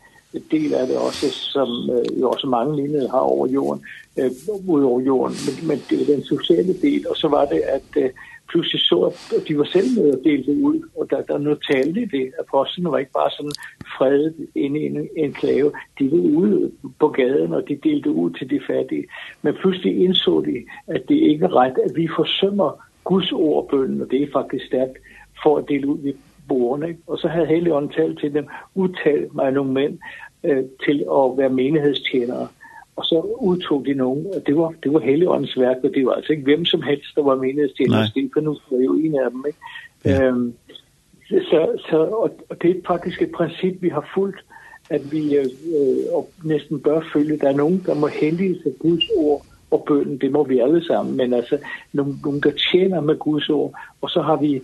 del 0.51 0.73
af 0.73 0.87
det 0.87 0.97
også, 0.97 1.29
som 1.29 1.89
øh, 1.89 2.21
jo 2.21 2.29
også 2.29 2.47
mange 2.47 2.75
lignede 2.75 3.09
har 3.09 3.19
over 3.19 3.47
jorden, 3.47 3.83
øh, 4.19 4.31
ud 4.67 4.83
over 4.83 5.01
jorden, 5.01 5.35
men, 5.45 5.67
men 5.67 5.77
det 5.89 5.99
var 5.99 6.15
den 6.15 6.23
sociale 6.23 6.73
del, 6.81 7.07
og 7.09 7.15
så 7.17 7.27
var 7.27 7.45
det, 7.45 7.59
at 7.59 8.03
øh, 8.03 8.09
pludselig 8.49 8.81
så, 8.81 9.13
at 9.35 9.47
de 9.47 9.57
var 9.57 9.63
selv 9.63 9.87
med 9.97 10.13
at 10.13 10.23
dele 10.23 10.45
det 10.45 10.61
ud, 10.61 10.89
og 10.97 11.09
der, 11.09 11.21
der 11.21 11.37
noget 11.37 11.59
talte 11.71 12.01
i 12.01 12.05
det, 12.05 12.31
at 12.39 12.45
posten 12.51 12.91
var 12.91 12.97
ikke 12.97 13.11
bare 13.11 13.31
sådan 13.31 13.51
fredet 13.97 14.35
inde 14.55 14.79
i 14.79 14.85
en 14.85 15.09
enklave, 15.15 15.71
de 15.99 16.11
var 16.11 16.17
ude 16.17 16.71
på 16.99 17.07
gaden, 17.07 17.53
og 17.53 17.67
de 17.67 17.75
delte 17.83 18.11
ud 18.11 18.31
til 18.31 18.49
de 18.49 18.59
fattige, 18.67 19.07
men 19.41 19.53
pludselig 19.53 20.03
indså 20.03 20.41
de, 20.41 20.65
at 20.87 21.01
det 21.07 21.15
ikke 21.15 21.45
er 21.45 21.55
ret, 21.55 21.77
at 21.85 21.95
vi 21.95 22.07
forsømmer 22.15 22.85
Guds 23.05 23.31
ord 23.31 23.69
bønnen, 23.69 24.01
og 24.01 24.07
det 24.11 24.23
er 24.23 24.27
faktisk 24.33 24.65
stærkt, 24.65 24.97
for 25.43 25.57
at 25.57 25.65
dele 25.69 25.87
ud 25.87 25.99
i 25.99 26.13
borgerne. 26.47 26.97
Og 27.07 27.17
så 27.17 27.27
havde 27.27 27.45
Helligånden 27.45 27.91
talt 27.91 28.19
til 28.19 28.33
dem, 28.33 28.47
udtalt 28.75 29.35
mig 29.35 29.51
nogle 29.51 29.73
mænd 29.73 29.97
øh, 30.43 30.63
til 30.85 30.97
at 30.99 31.37
være 31.37 31.49
menighedstjenere. 31.49 32.47
Og 32.95 33.05
så 33.05 33.37
udtog 33.39 33.85
de 33.85 33.93
nogen, 33.93 34.25
og 34.35 34.47
det 34.47 34.57
var, 34.57 34.73
det 34.83 34.93
var 34.93 34.99
Helligåndens 34.99 35.59
værk, 35.59 35.77
og 35.83 35.91
det 35.93 36.05
var 36.05 36.11
altså 36.11 36.31
ikke 36.31 36.43
hvem 36.43 36.65
som 36.65 36.81
helst, 36.81 37.15
der 37.15 37.23
var 37.23 37.35
menighedstjenere. 37.35 38.07
Stefanus 38.07 38.61
var 38.71 38.77
jo 38.77 38.93
en 38.93 39.15
af 39.15 39.31
dem. 39.31 39.45
Ikke? 39.47 39.59
Ja. 40.05 40.23
Øhm, 40.23 40.53
så, 41.27 41.81
så, 41.89 41.97
og, 41.97 42.31
og 42.49 42.61
det 42.61 42.69
er 42.69 42.81
faktisk 42.87 43.21
et 43.21 43.31
princip, 43.31 43.81
vi 43.81 43.89
har 43.89 44.09
fulgt, 44.13 44.39
at 44.89 45.11
vi 45.11 45.35
øh, 45.35 45.45
og 46.13 46.29
næsten 46.43 46.79
bør 46.79 47.01
følge. 47.13 47.37
Der 47.37 47.49
er 47.49 47.55
nogen, 47.55 47.83
der 47.85 47.95
må 47.95 48.07
hellige 48.07 48.61
sig 48.63 48.73
Guds 48.79 49.09
ord, 49.17 49.45
og 49.71 49.83
bønden, 49.87 50.17
det 50.17 50.31
må 50.31 50.43
vi 50.43 50.59
alle 50.59 50.85
sammen, 50.85 51.17
men 51.17 51.33
altså 51.33 51.57
nogen, 51.93 52.19
nogen 52.23 52.41
der 52.41 52.51
tjener 52.71 53.01
med 53.01 53.15
Guds 53.15 53.49
ord, 53.49 53.73
og 54.01 54.09
så 54.09 54.21
har 54.21 54.35
vi, 54.35 54.61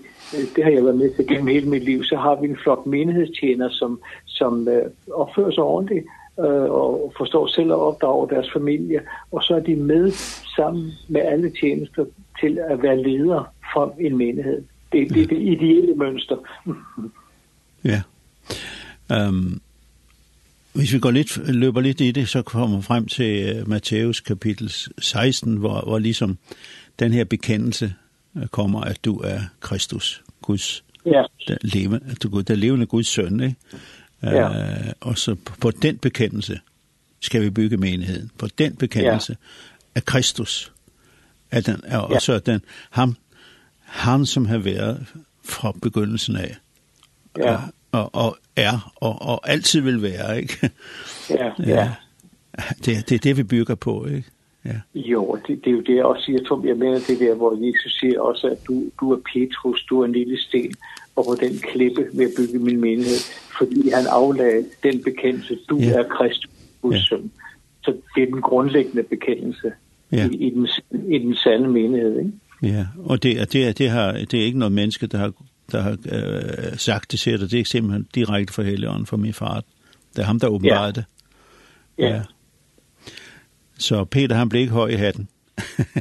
det 0.55 0.63
har 0.63 0.71
jeg 0.71 0.83
været 0.83 0.97
med 0.97 1.15
til 1.15 1.27
gennem 1.27 1.47
hele 1.47 1.69
mit 1.69 1.83
liv, 1.83 2.03
så 2.03 2.15
har 2.15 2.35
vi 2.41 2.47
en 2.47 2.57
flok 2.63 2.85
menighedstjener, 2.85 3.69
som, 3.69 3.99
som 4.25 4.67
øh, 4.67 4.83
opfører 5.13 5.51
sig 5.51 5.63
ordentligt, 5.63 6.05
øh, 6.39 6.71
og 6.71 7.13
forstår 7.17 7.47
selv 7.47 7.71
at 7.71 7.79
opdrage 7.79 8.29
deres 8.29 8.51
familie, 8.53 9.01
og 9.31 9.43
så 9.43 9.55
er 9.55 9.59
de 9.59 9.75
med 9.75 10.11
sammen 10.55 10.91
med 11.07 11.21
alle 11.21 11.51
tjenester 11.61 12.05
til 12.39 12.59
at 12.69 12.83
være 12.83 13.03
ledere 13.03 13.45
for 13.73 13.95
en 13.99 14.17
menighed. 14.17 14.63
Det, 14.91 15.09
det 15.09 15.23
er 15.23 15.27
det 15.27 15.41
ideelle 15.41 15.95
mønster. 15.95 16.37
ja. 17.91 18.01
Um, 19.09 19.61
Hvis 20.73 20.93
vi 20.93 20.99
går 20.99 21.11
lidt, 21.11 21.37
løber 21.55 21.81
lidt 21.81 22.01
i 22.01 22.11
det, 22.11 22.29
så 22.29 22.41
kommer 22.41 22.77
vi 22.77 22.83
frem 22.83 23.05
til 23.05 23.63
Matthæus 23.67 24.19
kapitel 24.19 24.73
16, 24.99 25.57
hvor, 25.57 25.81
hvor 25.81 25.99
ligesom 25.99 26.37
den 26.99 27.13
her 27.13 27.23
bekendelse 27.23 27.93
kommer, 28.51 28.81
at 28.81 29.05
du 29.05 29.19
er 29.19 29.39
Kristus, 29.59 30.23
Guds 30.41 30.83
ja. 31.05 31.23
der, 31.47 31.57
leve, 31.61 31.99
at 32.11 32.23
du, 32.23 32.37
er 32.37 32.41
der 32.41 32.55
levende 32.55 32.85
Guds 32.85 33.07
søn. 33.07 33.39
Ikke? 33.39 33.55
Ja. 34.23 34.85
Uh, 34.85 34.91
og 34.99 35.17
så 35.17 35.35
på, 35.35 35.53
på 35.61 35.71
den 35.71 35.97
bekendelse 35.97 36.59
skal 37.19 37.41
vi 37.41 37.49
bygge 37.49 37.77
menigheden. 37.77 38.31
På 38.37 38.47
den 38.47 38.75
bekendelse 38.75 39.37
ja. 39.41 39.99
af 39.99 40.05
Kristus. 40.05 40.71
At 41.51 41.65
den, 41.65 41.81
er, 41.83 41.97
ja. 41.97 41.99
Og 41.99 42.21
så 42.21 42.39
den, 42.39 42.61
ham, 42.89 43.15
han 43.79 44.25
som 44.25 44.45
har 44.45 44.57
været 44.57 45.05
fra 45.43 45.71
begyndelsen 45.81 46.35
af, 46.35 46.57
ja. 47.37 47.43
er, 47.43 47.71
og, 47.91 48.09
og 48.15 48.37
er 48.55 48.93
og, 48.95 49.21
og 49.21 49.49
altid 49.49 49.81
vil 49.81 50.01
være, 50.01 50.41
ikke? 50.41 50.69
Ja, 51.29 51.45
ja. 51.45 51.53
ja. 51.67 51.91
Det, 52.85 53.09
det 53.09 53.11
er 53.11 53.19
det, 53.23 53.37
vi 53.37 53.43
bygger 53.43 53.75
på, 53.75 54.05
ikke? 54.05 54.29
Ja. 54.65 54.79
Jo, 54.95 55.37
det, 55.47 55.65
det 55.65 55.67
er 55.67 55.75
jo 55.75 55.81
det, 55.81 55.95
jeg 55.95 56.05
også 56.05 56.23
siger, 56.23 56.43
Tom, 56.43 56.67
jeg 56.67 56.77
mener 56.77 56.99
det 57.07 57.19
der, 57.19 57.35
hvor 57.35 57.67
Jesus 57.67 57.99
siger 57.99 58.21
også, 58.21 58.47
at 58.47 58.57
du, 58.67 58.83
du 58.99 59.11
er 59.11 59.17
Petrus, 59.33 59.85
du 59.89 60.01
er 60.01 60.05
en 60.05 60.11
lille 60.11 60.41
sten, 60.41 60.73
og 61.15 61.25
på 61.25 61.35
den 61.41 61.57
klippe 61.57 62.05
vil 62.13 62.23
jeg 62.23 62.31
bygge 62.37 62.59
min 62.59 62.81
menighed, 62.81 63.21
fordi 63.57 63.89
han 63.89 64.05
aflagde 64.09 64.65
den 64.83 65.03
bekendelse, 65.03 65.57
du 65.69 65.77
ja. 65.77 65.91
er 65.91 66.03
Kristus 66.03 66.51
ja. 66.91 67.01
søn. 67.01 67.31
Så 67.83 67.93
det 68.15 68.23
er 68.23 68.27
den 68.27 68.41
grundlæggende 68.41 69.03
bekendelse 69.03 69.71
ja. 70.11 70.29
i, 70.31 70.35
i, 70.35 70.49
den, 70.49 70.67
i 71.09 71.17
den 71.17 71.35
sande 71.35 71.69
menighed, 71.69 72.19
ikke? 72.19 72.31
Ja, 72.63 72.85
og 73.05 73.23
det, 73.23 73.53
det, 73.53 73.77
det, 73.77 73.89
har, 73.89 74.11
det 74.11 74.33
er 74.33 74.45
ikke 74.45 74.59
noget 74.59 74.71
menneske, 74.71 75.07
der 75.07 75.17
har 75.17 75.33
der 75.71 75.81
har 75.81 75.91
øh, 75.91 76.77
sagt 76.77 77.11
det 77.11 77.19
til 77.19 77.39
dig, 77.39 77.51
det 77.51 77.59
er 77.59 77.65
simpelthen 77.65 78.07
direkte 78.15 78.53
for 78.53 78.61
Helligånden, 78.61 79.05
for 79.05 79.17
min 79.17 79.33
far. 79.33 79.63
Det 80.15 80.21
er 80.21 80.23
ham, 80.23 80.39
der 80.39 80.47
åbenbarede 80.47 80.85
ja. 80.85 80.91
det. 80.91 81.05
Ja. 81.97 82.15
ja. 82.15 82.21
Så 83.77 84.05
Peter, 84.05 84.35
han 84.35 84.49
blev 84.49 84.61
ikke 84.61 84.73
høj 84.73 84.87
i 84.87 84.95
hatten. 84.95 85.29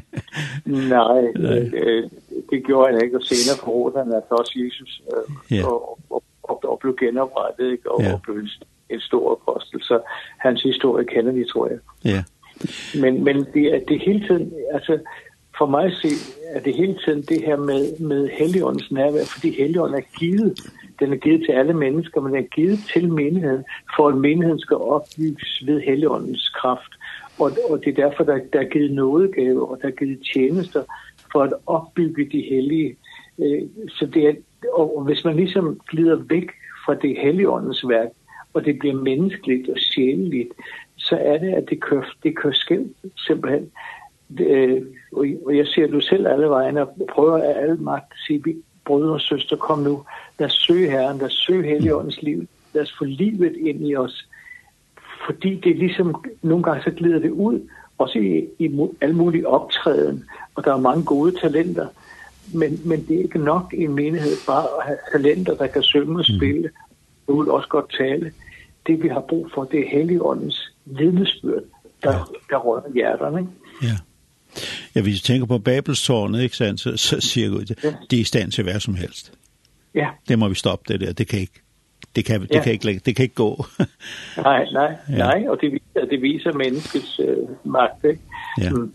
Nej, 0.97 1.21
det, 1.37 2.11
det 2.51 2.67
gjorde 2.67 2.93
han 2.93 3.05
ikke, 3.05 3.17
og 3.17 3.23
senere 3.23 3.59
forrådte 3.65 3.99
han 3.99 4.13
altså 4.13 4.35
også 4.35 4.53
Jesus, 4.65 5.03
øh, 5.13 5.57
ja. 5.59 5.67
og, 5.67 5.99
og, 6.11 6.23
og, 6.43 6.65
og 6.65 6.79
blev 6.79 6.97
genoprettet, 6.97 7.73
ikke? 7.73 7.91
Og, 7.91 8.03
ja. 8.03 8.13
og 8.13 8.23
blev 8.23 8.37
en, 8.37 8.49
en 8.91 9.01
stor 9.01 9.33
apostel, 9.33 9.83
så 9.83 10.01
hans 10.39 10.63
historie 10.63 11.07
kender 11.07 11.33
vi, 11.33 11.45
tror 11.45 11.69
jeg. 11.69 11.79
Ja. 12.05 12.23
Men, 13.01 13.25
men 13.25 13.37
det, 13.55 13.85
det 13.89 14.01
hele 14.01 14.27
tiden, 14.27 14.53
altså, 14.73 14.99
for 15.61 15.67
mig 15.67 15.93
se, 15.93 16.09
er 16.55 16.61
det 16.61 16.75
hele 16.75 16.97
tiden 17.05 17.23
det 17.23 17.41
her 17.45 17.57
med, 17.57 17.99
med 17.99 18.29
Helligåndens 18.29 18.91
nærvær, 18.91 19.25
fordi 19.25 19.51
Helligånden 19.57 19.99
er 19.99 20.19
givet. 20.19 20.61
Den 21.01 21.13
er 21.13 21.17
givet 21.17 21.41
til 21.47 21.53
alle 21.53 21.75
mennesker, 21.75 22.21
men 22.21 22.33
den 22.33 22.45
er 22.45 22.49
givet 22.49 22.79
til 22.93 23.13
menigheden, 23.13 23.65
for 23.97 24.09
at 24.09 24.17
menigheden 24.17 24.61
skal 24.61 24.77
opbygges 24.77 25.63
ved 25.67 25.81
Helligåndens 25.81 26.49
kraft. 26.49 26.93
Og, 27.39 27.51
og 27.71 27.85
det 27.85 27.99
er 27.99 28.09
derfor, 28.09 28.25
der, 28.25 28.39
der 28.53 28.61
er 28.61 28.69
givet 28.69 28.93
nådegave, 28.93 29.69
og 29.69 29.79
der 29.83 29.89
er 29.89 29.93
givet 29.93 30.19
tjenester 30.35 30.83
for 31.33 31.43
at 31.43 31.53
opbygge 31.67 32.25
de 32.33 32.41
hellige. 32.51 32.97
Så 33.89 34.07
det 34.15 34.29
er, 34.29 34.35
og 34.73 35.05
hvis 35.05 35.25
man 35.25 35.37
ligesom 35.37 35.81
glider 35.89 36.17
væk 36.17 36.51
fra 36.85 36.95
det 36.95 37.17
Helligåndens 37.19 37.89
værk, 37.89 38.09
og 38.55 38.65
det 38.65 38.79
bliver 38.79 38.95
menneskeligt 38.95 39.69
og 39.69 39.79
sjæleligt, 39.79 40.49
så 40.97 41.17
er 41.17 41.39
det, 41.39 41.55
at 41.55 41.65
det 41.71 41.81
kører, 41.81 42.05
det 42.23 42.37
kører 42.37 42.53
skæld, 42.53 42.87
simpelthen 43.17 43.71
det, 44.39 44.87
og, 45.13 45.57
jeg 45.57 45.67
ser 45.67 45.87
du 45.87 46.01
selv 46.01 46.27
alle 46.29 46.47
vejene 46.47 46.83
og 46.83 46.97
prøver 47.13 47.39
af 47.39 47.63
alle 47.63 47.77
magt 47.77 48.13
at 48.13 48.19
sige, 48.27 48.45
vi 48.45 48.57
brødre 48.85 49.13
og 49.13 49.21
søster, 49.21 49.57
kom 49.57 49.79
nu, 49.79 50.03
lad 50.39 50.47
os 50.47 50.53
søge 50.53 50.91
Herren, 50.91 51.19
lad 51.19 51.27
os 51.27 51.45
søge 51.47 51.69
Helligåndens 51.69 52.23
liv, 52.23 52.47
lad 52.75 52.83
os 52.83 52.95
få 52.99 53.05
livet 53.05 53.57
ind 53.57 53.89
i 53.89 53.97
os, 53.97 54.29
fordi 55.27 55.55
det 55.55 55.71
er 55.73 55.79
ligesom, 55.79 56.25
nogle 56.43 56.65
gange 56.65 56.83
så 56.83 56.91
glider 56.91 57.19
det 57.19 57.31
ud, 57.31 57.69
også 57.99 58.19
i, 58.19 58.49
i 58.59 58.89
alle 59.01 59.17
mulige 59.17 59.49
optræden, 59.49 60.25
og 60.55 60.65
der 60.65 60.75
er 60.75 60.81
mange 60.81 61.05
gode 61.05 61.33
talenter, 61.41 61.87
men, 62.55 62.81
men 62.85 63.07
det 63.09 63.17
er 63.17 63.23
ikke 63.23 63.39
nok 63.39 63.75
i 63.75 63.85
en 63.85 63.95
menighed 63.95 64.37
bare 64.47 64.65
at 64.79 64.87
have 64.87 64.99
talenter, 65.13 65.55
der 65.55 65.67
kan 65.67 65.83
synge 65.83 66.19
og 66.19 66.25
spille, 66.25 66.71
og 67.27 67.35
mm. 67.35 67.49
også 67.49 67.69
godt 67.69 67.95
tale. 67.99 68.33
Det 68.87 69.03
vi 69.03 69.09
har 69.09 69.21
brug 69.21 69.51
for, 69.55 69.65
det 69.65 69.81
er 69.81 69.91
Helligåndens 69.91 70.73
vidnesbyrd, 70.85 71.63
der, 72.03 72.13
ja. 72.13 72.19
der 72.51 72.57
rører 72.57 72.93
hjerterne. 72.95 73.41
Ikke? 73.41 73.53
Ja. 73.83 73.97
Ja, 74.95 75.01
hvis 75.01 75.21
du 75.21 75.27
tænker 75.27 75.47
på 75.47 75.59
Babelstårnet, 75.59 76.43
ikke 76.43 76.57
sandt, 76.57 76.81
så, 76.81 76.97
så 76.97 77.21
siger 77.21 77.49
Gud, 77.49 77.75
ja. 77.85 77.93
det 78.11 78.17
er 78.17 78.21
i 78.21 78.25
stand 78.25 78.53
til 78.53 78.65
hvad 78.65 78.81
som 78.81 78.95
helst. 78.95 79.33
Ja. 79.95 80.09
Det 80.29 80.39
må 80.39 80.49
vi 80.49 80.55
stoppe 80.55 80.93
det 80.93 81.01
der, 81.01 81.13
det 81.13 81.29
kan 81.29 81.39
ikke. 81.39 81.61
Det 82.17 82.25
kan, 82.25 82.41
det 82.41 82.51
ja. 82.55 82.63
kan 82.63 82.73
ikke, 82.73 83.01
det 83.07 83.17
kan 83.17 83.23
ikke 83.23 83.35
gå. 83.35 83.67
nej, 84.37 84.65
nej, 84.73 84.97
ja. 85.09 85.17
nej, 85.17 85.45
og 85.49 85.59
det 85.61 85.73
viser, 85.73 86.07
det 86.11 86.23
viser 86.23 86.53
menneskets 86.53 87.21
øh, 87.21 87.37
magt, 87.65 88.05
ikke? 88.05 88.21
Ja. 88.61 88.71
Mm 88.71 88.93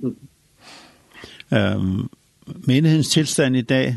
-hmm. 1.51 2.07
menighedens 2.45 3.09
tilstand 3.09 3.55
i 3.55 3.61
dag, 3.61 3.95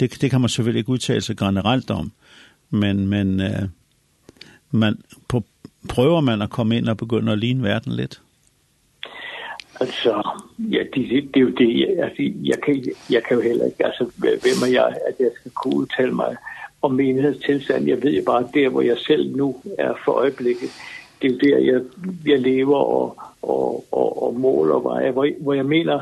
det, 0.00 0.20
det 0.20 0.30
kan 0.30 0.40
man 0.40 0.48
selvfølgelig 0.48 0.78
ikke 0.78 0.90
udtale 0.90 1.20
sig 1.20 1.36
generelt 1.36 1.90
om, 1.90 2.12
men, 2.70 3.06
men 3.08 3.40
øh, 3.40 3.62
man, 4.70 4.98
på, 5.28 5.44
prøver 5.88 6.20
man 6.20 6.42
at 6.42 6.50
komme 6.50 6.76
ind 6.76 6.88
og 6.88 6.96
begynde 6.96 7.32
at 7.32 7.38
ligne 7.38 7.62
verden 7.62 7.92
lidt? 7.92 8.20
Altså, 9.80 10.22
ja, 10.58 10.82
det, 10.94 11.10
det, 11.10 11.34
det 11.34 11.36
er 11.36 11.40
jo 11.40 11.50
det, 11.50 11.98
altså, 11.98 12.32
jeg, 12.44 12.60
kan, 12.62 12.84
jeg 13.10 13.22
kan 13.22 13.36
jo 13.36 13.42
heller 13.42 13.64
ikke, 13.64 13.86
altså, 13.86 14.10
hvem 14.18 14.58
er 14.66 14.72
jeg, 14.72 14.96
at 15.08 15.14
jeg 15.20 15.30
skal 15.40 15.50
kunne 15.50 15.76
udtale 15.76 16.12
mig 16.12 16.36
om 16.82 16.92
menighedstilstand. 16.92 17.86
Jeg 17.86 18.02
ved 18.02 18.12
jo 18.12 18.22
bare, 18.26 18.48
der 18.54 18.68
hvor 18.68 18.80
jeg 18.80 18.98
selv 18.98 19.36
nu 19.36 19.56
er 19.78 19.94
for 20.04 20.12
øjeblikket, 20.12 20.70
det 21.22 21.30
er 21.30 21.34
jo 21.34 21.38
der, 21.38 21.58
jeg, 21.72 21.80
jeg 22.26 22.40
lever 22.40 22.76
og, 22.76 23.18
og, 23.42 23.84
og, 23.92 24.22
og 24.22 24.34
måler, 24.34 24.78
hvor 24.78 24.98
jeg, 24.98 25.12
hvor, 25.12 25.28
hvor 25.40 25.52
jeg 25.52 25.66
mener, 25.66 26.00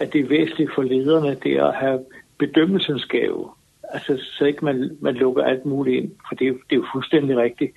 at 0.00 0.12
det 0.12 0.20
er 0.20 0.28
væsentligt 0.28 0.74
for 0.74 0.82
lederne, 0.82 1.36
det 1.42 1.52
er 1.52 1.64
at 1.64 1.74
have 1.74 2.00
bedømmelsens 2.38 3.04
gave. 3.04 3.48
Altså, 3.88 4.18
så 4.38 4.44
ikke 4.44 4.64
man, 4.64 4.96
man 5.00 5.14
lukker 5.14 5.42
alt 5.42 5.66
muligt 5.66 6.02
ind, 6.02 6.10
for 6.28 6.34
det 6.34 6.54
det 6.70 6.76
er 6.76 6.80
jo 6.80 6.86
fuldstændig 6.92 7.36
rigtigt. 7.36 7.72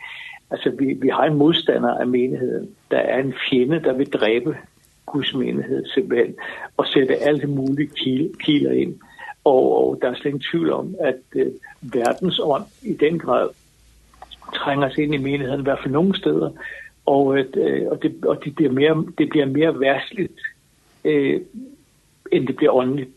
Altså, 0.51 0.69
vi, 0.69 0.93
vi 0.93 1.09
har 1.09 1.23
en 1.23 1.37
modstander 1.37 1.93
af 1.93 2.07
menigheden. 2.07 2.69
Der 2.91 2.97
er 2.97 3.19
en 3.19 3.33
fjende, 3.49 3.79
der 3.83 3.93
vil 3.93 4.11
dræbe 4.11 4.57
gudsmenighed 5.11 5.85
simpelthen, 5.85 6.35
og 6.77 6.87
sætte 6.87 7.15
alle 7.15 7.47
mulige 7.47 7.89
kiler 8.39 8.71
ind. 8.71 8.95
Og, 9.43 9.87
og 9.87 9.97
der 10.01 10.09
er 10.09 10.15
slet 10.15 10.25
ingen 10.25 10.43
tvivl 10.51 10.71
om, 10.71 10.95
at 10.99 11.21
øh, 11.35 11.51
verdens 11.81 12.39
ånd 12.43 12.63
i 12.81 12.93
den 12.93 13.19
grad 13.19 13.49
trænger 14.55 14.89
sig 14.89 15.03
ind 15.03 15.13
i 15.13 15.17
menigheden, 15.17 15.59
i 15.59 15.63
hvert 15.63 15.79
fald 15.83 15.93
nogle 15.93 16.17
steder, 16.17 16.49
og, 17.05 17.37
øh, 17.37 17.87
og, 17.91 18.03
det, 18.03 18.25
og 18.25 18.43
det, 18.43 18.55
bliver 18.55 18.71
mere, 18.71 19.05
det 19.17 19.29
bliver 19.29 19.45
mere 19.45 19.79
værsligt, 19.79 20.39
øh, 21.05 21.41
end 22.31 22.47
det 22.47 22.55
bliver 22.55 22.71
åndeligt. 22.71 23.09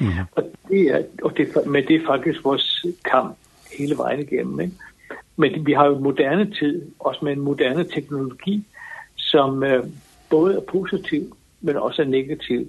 Ja. 0.00 0.06
Mm 0.06 0.10
-hmm. 0.10 0.24
Og, 0.32 0.44
det 0.68 0.80
er, 0.80 1.02
og 1.22 1.36
det, 1.36 1.66
men 1.66 1.86
det 1.88 1.96
er 1.96 2.06
faktisk 2.06 2.44
vores 2.44 2.86
kamp 3.04 3.36
hele 3.78 3.96
vejen 3.96 4.20
igennem. 4.20 4.60
Ikke? 4.60 4.74
Men 5.36 5.66
vi 5.66 5.72
har 5.72 5.86
jo 5.86 5.98
moderne 5.98 6.54
tid, 6.54 6.82
også 6.98 7.24
med 7.24 7.32
en 7.32 7.40
moderne 7.40 7.84
teknologi, 7.84 8.64
som, 9.16 9.62
øh, 9.62 9.84
både 10.30 10.56
er 10.56 10.60
positiv, 10.60 11.36
men 11.60 11.76
også 11.76 12.02
er 12.02 12.06
negativ. 12.06 12.66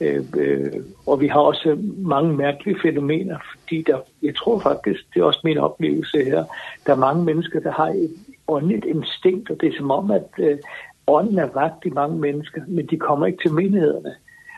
Øh, 0.00 0.24
øh, 0.36 0.72
og 1.06 1.20
vi 1.20 1.26
har 1.26 1.40
også 1.40 1.78
mange 1.96 2.36
mærkelige 2.36 2.78
fænomener, 2.82 3.38
fordi 3.50 3.82
der, 3.82 3.98
jeg 4.22 4.36
tror 4.36 4.58
faktisk, 4.58 5.14
det 5.14 5.20
er 5.20 5.24
også 5.24 5.40
min 5.44 5.58
oplevelse 5.58 6.24
her, 6.24 6.44
der 6.86 6.92
er 6.92 6.96
mange 6.96 7.24
mennesker, 7.24 7.60
der 7.60 7.72
har 7.72 7.88
et 7.88 8.10
åndeligt 8.48 8.84
instinkt, 8.84 9.50
og 9.50 9.60
det 9.60 9.68
er 9.68 9.76
som 9.76 9.90
om, 9.90 10.10
at 10.10 10.28
øh, 10.38 10.58
ånden 11.06 11.38
er 11.38 11.48
vagt 11.54 11.84
i 11.84 11.90
mange 11.90 12.18
mennesker, 12.18 12.62
men 12.68 12.86
de 12.86 12.96
kommer 12.96 13.26
ikke 13.26 13.42
til 13.42 13.52
menighederne. 13.52 14.14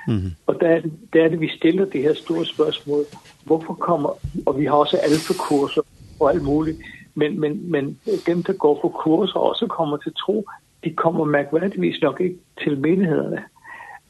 Mm 0.06 0.18
-hmm. 0.18 0.30
Og 0.46 0.60
der 0.60 0.68
er, 0.68 0.80
det, 0.80 0.92
der 1.12 1.24
er 1.24 1.28
det, 1.28 1.40
vi 1.40 1.48
stiller 1.48 1.84
det 1.84 2.02
her 2.02 2.14
store 2.14 2.44
spørgsmål, 2.44 3.04
hvorfor 3.44 3.74
kommer, 3.74 4.08
og 4.46 4.58
vi 4.58 4.64
har 4.64 4.74
også 4.74 4.96
alfa-kurser 4.96 5.82
og 6.20 6.30
alt 6.32 6.42
muligt, 6.42 6.78
men, 7.14 7.40
men, 7.40 7.70
men 7.70 7.98
dem, 8.26 8.42
der 8.42 8.52
går 8.52 8.78
på 8.82 8.88
kurser, 8.88 9.38
også 9.38 9.66
kommer 9.66 9.96
til 9.96 10.12
tro, 10.14 10.46
de 10.84 10.92
kommer 10.92 11.24
mærkværdigvis 11.24 12.00
nok 12.00 12.20
ikke 12.20 12.38
til 12.62 12.78
menighederne. 12.78 13.42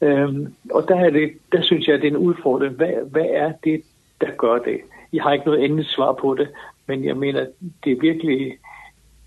Øhm, 0.01 0.53
og 0.71 0.85
der, 0.87 0.95
er 0.95 1.09
det, 1.09 1.31
der 1.51 1.61
synes 1.61 1.87
jeg, 1.87 1.95
at 1.95 2.01
det 2.01 2.07
er 2.07 2.11
en 2.11 2.17
udfordring. 2.17 2.75
Hvad, 2.75 3.09
hvad 3.11 3.25
er 3.33 3.53
det, 3.63 3.81
der 4.21 4.31
gør 4.37 4.57
det? 4.57 4.79
Jeg 5.13 5.23
har 5.23 5.33
ikke 5.33 5.45
noget 5.45 5.65
endeligt 5.65 5.89
svar 5.89 6.17
på 6.21 6.35
det, 6.39 6.47
men 6.87 7.05
jeg 7.05 7.17
mener, 7.17 7.45
det 7.83 7.91
er 7.91 8.01
virkelig, 8.01 8.57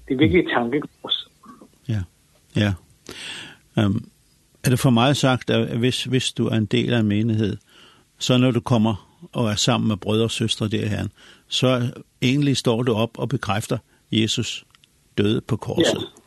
det 0.09 0.15
er 0.15 0.19
virkelig 0.19 0.47
tankekors. 0.49 1.29
Ja, 1.89 2.03
ja. 2.57 2.75
Um, 3.77 4.05
er 4.65 4.71
det 4.71 4.79
for 4.79 4.91
mig 4.91 5.17
sagt, 5.17 5.51
at 5.51 5.79
hvis, 5.79 6.05
hvis 6.05 6.33
du 6.33 6.47
er 6.47 6.57
en 6.57 6.67
del 6.67 6.93
af 6.93 6.99
en 7.01 7.07
menighed, 7.07 7.57
så 8.19 8.39
når 8.39 8.51
du 8.51 8.61
kommer 8.61 9.19
og 9.33 9.51
er 9.51 9.55
sammen 9.55 9.89
med 9.89 9.97
brødre 9.97 10.25
og 10.25 10.31
søstre 10.31 10.69
der 10.69 10.87
her, 10.87 11.05
så 11.49 11.93
egentlig 12.23 12.57
står 12.57 12.83
du 12.83 12.95
op 12.95 13.19
og 13.19 13.29
bekræfter 13.29 13.79
Jesus 14.13 14.67
døde 15.19 15.41
på 15.41 15.57
korset. 15.57 16.01
Ja 16.01 16.24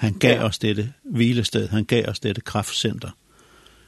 Han 0.00 0.12
gav 0.12 0.36
ja. 0.36 0.44
os 0.44 0.58
dette 0.58 0.92
hvilested, 1.02 1.68
han 1.68 1.84
gav 1.84 2.04
os 2.08 2.20
dette 2.20 2.40
kraftcenter. 2.40 3.08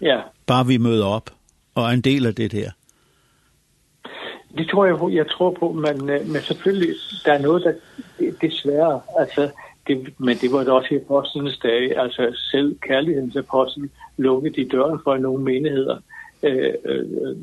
Ja. 0.00 0.20
Bare 0.46 0.66
vi 0.66 0.76
møder 0.76 1.06
op 1.06 1.30
og 1.74 1.84
er 1.84 1.88
en 1.88 2.00
del 2.00 2.26
af 2.26 2.34
det 2.34 2.52
her. 2.52 2.70
Det 4.58 4.68
tror 4.68 4.84
jeg, 4.86 5.16
jeg 5.16 5.26
tror 5.30 5.50
på, 5.60 5.72
men, 5.72 6.06
men 6.06 6.42
selvfølgelig, 6.42 6.94
der 7.24 7.32
er 7.32 7.38
noget, 7.38 7.62
der 7.64 7.72
desværre, 8.40 9.00
altså, 9.18 9.50
det, 9.86 10.14
men 10.18 10.36
det 10.36 10.52
var 10.52 10.58
det 10.58 10.68
også 10.68 10.88
i 10.94 10.96
apostlenes 10.96 11.58
dage, 11.58 12.00
altså 12.00 12.48
selv 12.50 12.78
kærlighedens 12.78 13.36
apostel 13.36 13.90
lukkede 14.16 14.54
de 14.54 14.68
døren 14.68 14.98
for 15.04 15.16
nogle 15.16 15.44
menigheder, 15.44 15.98
øh, 16.42 16.74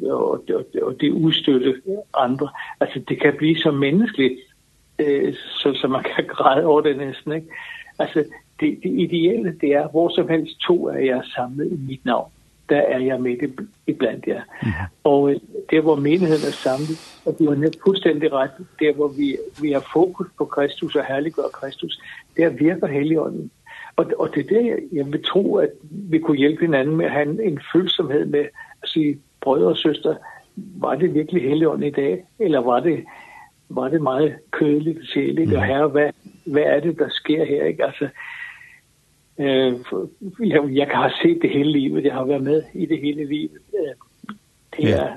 og, 0.04 0.30
og, 0.30 0.66
og 0.82 0.96
det 1.02 1.12
udstøtte 1.12 1.82
andre. 2.18 2.50
Altså 2.80 3.00
det 3.10 3.22
kan 3.22 3.34
blive 3.38 3.58
så 3.58 3.72
menneskeligt, 3.72 4.40
øh, 5.00 5.34
så, 5.34 5.74
så 5.82 5.88
man 5.88 6.04
kan 6.04 6.26
græde 6.28 6.66
over 6.66 6.82
det 6.82 6.98
næsten, 6.98 7.32
ikke? 7.32 7.48
Altså 8.00 8.24
det, 8.60 8.80
det 8.84 8.92
ideelle, 9.00 9.56
det 9.62 9.70
er, 9.74 9.88
hvor 9.88 10.10
som 10.10 10.30
helst 10.30 10.60
to 10.60 10.90
af 10.90 11.06
jer 11.06 11.22
samlet 11.36 11.72
i 11.72 11.78
mit 11.88 12.06
navn, 12.06 12.32
der 12.70 12.78
er 12.78 13.00
jeg 13.00 13.22
midt 13.22 13.40
i 13.88 13.94
blandt 13.94 14.28
jer. 14.28 14.42
Ja. 14.64 14.72
Og 15.04 15.36
det, 15.70 15.82
hvor 15.82 15.96
menigheden 15.96 16.48
er 16.48 16.52
samlet, 16.52 17.22
og 17.26 17.36
det 17.40 17.48
var 17.48 17.56
net 17.56 17.78
fuldstændig 17.84 18.34
ret, 18.34 18.52
der 18.80 18.94
hvor 18.94 19.08
vi, 19.08 19.38
vi 19.62 19.72
har 19.72 19.90
fokus 19.94 20.28
på 20.38 20.46
Kristus 20.46 20.96
og 20.96 21.06
herliggør 21.06 21.50
Kristus, 21.54 22.00
der 22.38 22.50
virker 22.50 22.88
Helligånden. 22.88 23.52
Og, 23.96 24.06
og 24.20 24.30
det 24.36 24.46
er 24.46 24.62
det, 24.62 24.80
jeg 24.92 25.06
vil 25.06 25.24
tro, 25.24 25.56
at 25.56 25.70
vi 25.92 26.20
kunne 26.20 26.38
hjælpe 26.38 26.62
hinanden 26.62 26.96
med 26.96 27.06
at 27.06 27.12
have 27.12 27.46
en 27.46 27.60
følsomhed 27.74 28.26
med 28.26 28.46
at 28.84 28.90
sige, 28.90 29.20
brødre 29.42 29.68
og 29.68 29.78
søster, 29.78 30.16
var 30.56 30.96
det 30.96 31.14
virkelig 31.14 31.44
Helligånden 31.44 31.88
i 31.88 31.92
dag, 31.92 32.24
eller 32.40 32.60
var 32.60 32.80
det 32.80 33.04
var 33.70 33.90
det 33.90 34.02
meget 34.02 34.36
kødeligt 34.52 34.98
og 34.98 35.06
sjæligt, 35.06 35.50
mm. 35.50 35.56
og 35.56 35.64
herre, 35.64 35.88
hvad, 35.88 36.10
hvad 36.46 36.64
er 36.64 36.80
det, 36.80 37.00
der 37.00 37.10
sker 37.10 37.46
her? 37.46 37.66
Ikke? 37.66 37.86
Altså, 37.86 38.08
Øh, 39.40 39.74
jeg, 40.40 40.64
jeg 40.70 40.88
kan 40.88 40.96
have 40.96 41.12
set 41.22 41.42
det 41.42 41.50
hele 41.50 41.72
livet. 41.72 42.04
Jeg 42.04 42.14
har 42.14 42.26
været 42.26 42.44
med 42.44 42.64
i 42.74 42.86
det 42.86 43.00
hele 43.00 43.26
livet. 43.26 43.62
Øh, 43.80 43.96
det 44.78 44.94
er. 44.94 45.16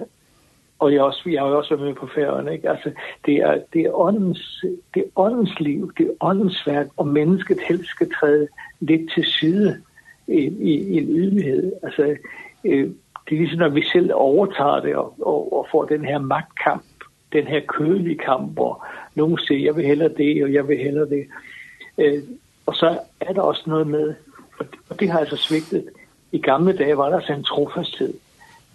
Og 0.79 0.93
jeg, 0.93 1.03
også, 1.03 1.31
jeg 1.31 1.43
har 1.43 1.49
også 1.49 1.77
været 1.77 1.87
med 1.89 1.95
på 1.95 2.07
færgerne. 2.15 2.53
Ikke? 2.53 2.71
Altså, 2.71 2.91
det, 3.27 3.37
er, 3.37 3.61
det, 3.73 3.83
er 3.83 4.01
åndens, 4.01 4.65
det 4.95 5.03
er 5.03 5.07
åndens 5.17 5.61
liv, 5.61 5.93
det 5.99 6.07
er 6.07 6.11
åndens 6.21 6.67
værk, 6.67 6.87
og 6.97 7.07
mennesket 7.07 7.59
helst 7.69 7.91
skal 7.91 8.11
træde 8.21 8.49
lidt 8.81 9.13
til 9.15 9.25
side 9.25 9.83
i, 10.29 10.39
i, 10.39 10.71
i 10.71 10.97
en 10.97 11.09
ydmyghed. 11.09 11.73
Altså, 11.83 12.17
øh, 12.65 12.91
det 13.29 13.35
er 13.35 13.41
ligesom, 13.41 13.59
når 13.59 13.69
vi 13.69 13.85
selv 13.93 14.11
overtager 14.15 14.81
det 14.81 14.97
og, 14.97 15.15
og, 15.23 15.53
og 15.53 15.67
får 15.71 15.85
den 15.85 16.05
her 16.05 16.19
magtkamp, 16.19 16.85
den 17.33 17.47
her 17.47 17.61
kødelige 17.61 18.19
kamp, 18.19 18.53
hvor 18.53 18.87
nogen 19.15 19.39
siger, 19.39 19.65
jeg 19.65 19.77
vil 19.77 19.85
hellere 19.85 20.15
det, 20.17 20.45
og 20.45 20.53
jeg 20.53 20.69
vil 20.69 20.79
hellere 20.79 21.09
det. 21.09 21.27
Øh, 21.99 22.23
Og 22.67 22.75
så 22.75 22.99
er 23.21 23.33
der 23.33 23.41
også 23.43 23.63
noget 23.67 23.87
med, 23.87 24.15
og 24.89 25.01
det 25.01 25.11
har 25.11 25.19
altså 25.19 25.37
svigtet. 25.37 25.85
I 26.33 26.39
gamle 26.39 26.77
dage 26.77 26.97
var 26.97 27.09
der 27.09 27.17
altså 27.17 27.33
en 27.33 27.45
trofasthed. 27.45 28.15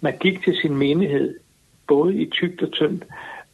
Man 0.00 0.18
gik 0.18 0.44
til 0.44 0.56
sin 0.62 0.76
menighed, 0.76 1.34
både 1.88 2.14
i 2.14 2.30
tygt 2.30 2.62
og 2.62 2.72
tyndt, 2.72 3.04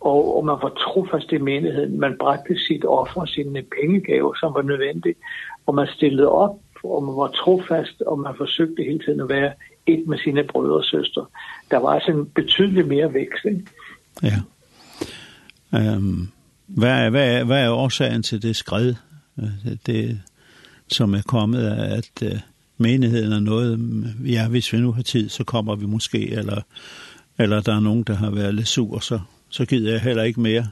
og, 0.01 0.37
og 0.37 0.45
man 0.45 0.57
var 0.63 0.69
trofast 0.69 1.33
i 1.33 1.39
menigheden. 1.39 2.01
Man 2.01 2.17
bragte 2.21 2.59
sit 2.59 2.85
offer, 2.85 3.25
sine 3.25 3.63
pengegave, 3.63 4.35
som 4.41 4.55
var 4.55 4.63
nødvendig, 4.63 5.15
og 5.67 5.75
man 5.75 5.87
stillede 5.87 6.29
op, 6.29 6.57
og 6.85 7.03
man 7.03 7.17
var 7.17 7.29
trofast, 7.29 8.03
og 8.03 8.19
man 8.19 8.35
forsøgte 8.37 8.83
hele 8.83 8.99
tiden 8.99 9.21
at 9.21 9.29
være 9.29 9.53
et 9.87 10.07
med 10.07 10.19
sine 10.19 10.45
brødre 10.45 10.77
og 10.77 10.85
søstre. 10.85 11.27
Der 11.71 11.79
var 11.79 11.89
altså 11.89 12.11
en 12.11 12.27
betydelig 12.27 12.87
mere 12.87 13.15
vækst, 13.15 13.45
ikke? 13.45 13.67
Ja. 14.23 14.37
Um, 15.97 16.29
hvad, 16.67 17.11
hvad, 17.11 17.45
hvad 17.45 17.65
er 17.65 17.71
årsagen 17.71 18.23
til 18.23 18.43
det 18.43 18.57
skred, 18.57 18.95
det 19.87 20.21
som 20.89 21.15
er 21.15 21.23
kommet 21.27 21.67
er, 21.67 21.97
at 21.97 22.23
uh, 22.23 22.39
menigheden 22.79 23.33
er 23.33 23.41
noget, 23.41 23.79
ja, 24.27 24.49
hvis 24.49 24.73
vi 24.73 24.79
nu 24.79 24.93
har 24.93 25.03
tid, 25.03 25.29
så 25.29 25.45
kommer 25.45 25.75
vi 25.75 25.87
måske, 25.87 26.31
eller, 26.31 26.63
eller 27.39 27.61
der 27.61 27.77
er 27.77 27.81
nogen, 27.81 28.03
der 28.03 28.15
har 28.15 28.31
været 28.31 28.55
lidt 28.55 28.69
sur, 28.69 28.99
så, 28.99 29.21
så 29.49 29.67
gider 29.67 29.93
jeg 29.93 30.01
heller 30.01 30.23
ikke 30.23 30.41
mere. 30.41 30.65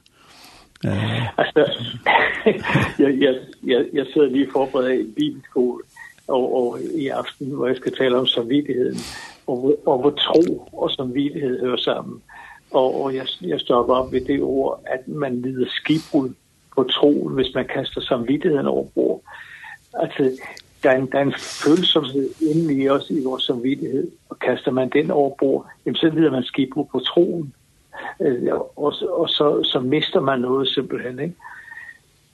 uh, 0.85 1.39
Altså, 1.39 1.87
jeg, 3.03 3.21
jeg, 3.21 3.35
jeg, 3.65 3.85
jeg 3.93 4.07
sidder 4.13 4.29
lige 4.29 4.49
forberedt 4.53 5.07
i 5.07 5.13
bibelskole, 5.17 5.83
og, 6.29 6.55
og 6.57 6.79
i 6.95 7.09
aften, 7.09 7.47
hvor 7.47 7.67
jeg 7.67 7.77
skal 7.77 7.97
tale 7.97 8.19
om 8.19 8.27
samvittigheden, 8.27 8.99
og, 9.47 9.79
og 9.87 9.99
hvor 10.01 10.11
tro 10.11 10.69
og 10.73 10.91
samvittighed 10.91 11.61
hører 11.61 11.77
sammen. 11.77 12.23
Og, 12.71 13.03
og 13.03 13.15
jeg, 13.15 13.27
jeg 13.41 13.61
stopper 13.61 13.95
op 13.95 14.13
ved 14.13 14.21
det 14.21 14.43
ord, 14.43 14.83
at 14.87 15.09
man 15.09 15.43
lider 15.43 15.67
skibbrud 15.69 16.31
på 16.75 16.83
tro, 16.85 17.29
hvis 17.29 17.55
man 17.55 17.67
kaster 17.67 18.01
samvittigheden 18.01 18.67
over 18.67 18.87
bord. 18.95 19.23
Altså, 19.95 20.31
der 20.83 20.91
er 20.91 20.97
en, 20.97 21.07
der 21.13 21.19
er 21.19 21.23
en 21.23 21.35
følsomhed 21.65 22.31
inde 22.41 22.75
i 22.75 22.89
os, 22.89 23.11
i 23.11 23.25
vores 23.25 23.43
samvittighed, 23.43 24.11
og 24.29 24.39
kaster 24.39 24.71
man 24.71 24.89
den 24.89 25.11
over 25.11 25.37
bord, 25.39 25.67
jamen 25.87 25.97
så 25.97 26.11
lider 26.15 26.31
man 26.31 26.43
skibbrug 26.43 26.89
på 26.93 26.99
troen, 26.99 27.55
øh, 28.21 28.55
og, 28.55 28.95
og 29.11 29.29
så, 29.29 29.63
så 29.63 29.81
mister 29.81 30.21
man 30.21 30.41
noget 30.41 30.69
simpelthen, 30.69 31.19
ikke? 31.19 31.35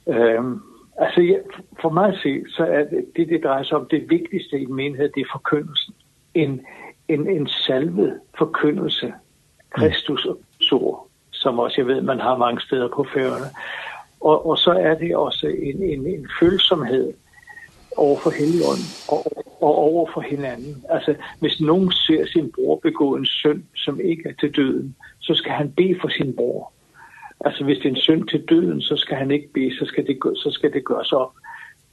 Øhm, 0.09 0.61
altså, 0.99 1.21
ja, 1.21 1.37
for 1.81 1.89
mig 1.91 2.09
at 2.09 2.19
se, 2.23 2.43
så 2.49 2.65
er 2.65 2.85
det, 2.85 3.05
det, 3.17 3.29
det 3.29 3.45
drejer 3.45 3.63
sig 3.63 3.77
om, 3.79 3.87
det 3.91 4.11
vigtigste 4.11 4.61
i 4.61 4.67
menighed, 4.67 5.09
det 5.15 5.21
er 5.21 5.33
forkyndelsen. 5.33 5.95
En, 6.35 6.61
en, 7.09 7.29
en 7.29 7.49
salvet 7.49 8.21
forkyndelse, 8.39 9.13
Kristus 9.71 10.27
og 10.27 10.39
ord, 10.73 11.09
som 11.31 11.59
også 11.59 11.75
jeg 11.81 11.87
ved, 11.87 12.01
man 12.01 12.21
har 12.21 12.37
mange 12.37 12.61
steder 12.61 12.89
på 12.89 13.07
færgerne. 13.15 13.47
Og, 14.21 14.47
og 14.47 14.59
så 14.59 14.71
er 14.71 14.95
det 14.95 15.17
også 15.17 15.47
en, 15.47 15.83
en, 15.83 16.07
en 16.07 16.27
følsomhed 16.41 17.13
over 17.97 18.19
for 18.19 18.31
helligånden 18.31 18.89
og, 19.09 19.47
og 19.63 19.75
over 19.79 20.11
for 20.15 20.21
hinanden. 20.21 20.85
Altså, 20.91 21.15
hvis 21.41 21.61
nogen 21.61 21.93
ser 21.93 22.27
sin 22.27 22.53
bror 22.55 22.77
begå 22.83 23.17
en 23.17 23.27
synd, 23.27 23.63
som 23.75 24.01
ikke 24.01 24.29
er 24.29 24.33
til 24.41 24.57
døden, 24.57 24.97
så 25.21 25.35
skal 25.35 25.53
han 25.53 25.71
bede 25.71 25.99
for 26.01 26.09
sin 26.09 26.37
bror. 26.37 26.73
Altså, 27.41 27.65
hvis 27.65 27.79
det 27.79 27.85
er 27.85 27.91
en 27.91 27.97
synd 27.97 28.29
til 28.29 28.45
døden, 28.49 28.81
så 28.81 28.97
skal 28.97 29.17
han 29.17 29.31
ikke 29.31 29.53
bede, 29.55 29.79
så 29.79 29.85
skal 29.85 30.07
det, 30.07 30.19
så 30.23 30.51
skal 30.53 30.73
det 30.73 30.85
gøres 30.85 31.13
op. 31.13 31.33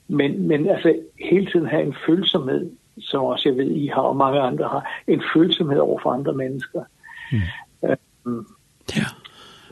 Men, 0.08 0.48
men 0.48 0.70
altså, 0.70 0.96
hele 1.20 1.52
tiden 1.52 1.68
have 1.68 1.84
en 1.84 1.96
følsomhed, 2.06 2.72
som 3.00 3.24
også 3.24 3.50
jeg 3.50 3.58
ved, 3.58 3.72
I 3.72 3.88
har, 3.88 4.02
og 4.02 4.16
mange 4.16 4.40
andre 4.40 4.68
har, 4.68 5.02
en 5.08 5.24
følsomhed 5.34 5.80
over 5.80 6.00
for 6.04 6.10
andre 6.10 6.34
mennesker. 6.34 6.84
Mm. 7.32 7.38
Øhm, 7.84 8.46
ja. 8.96 9.06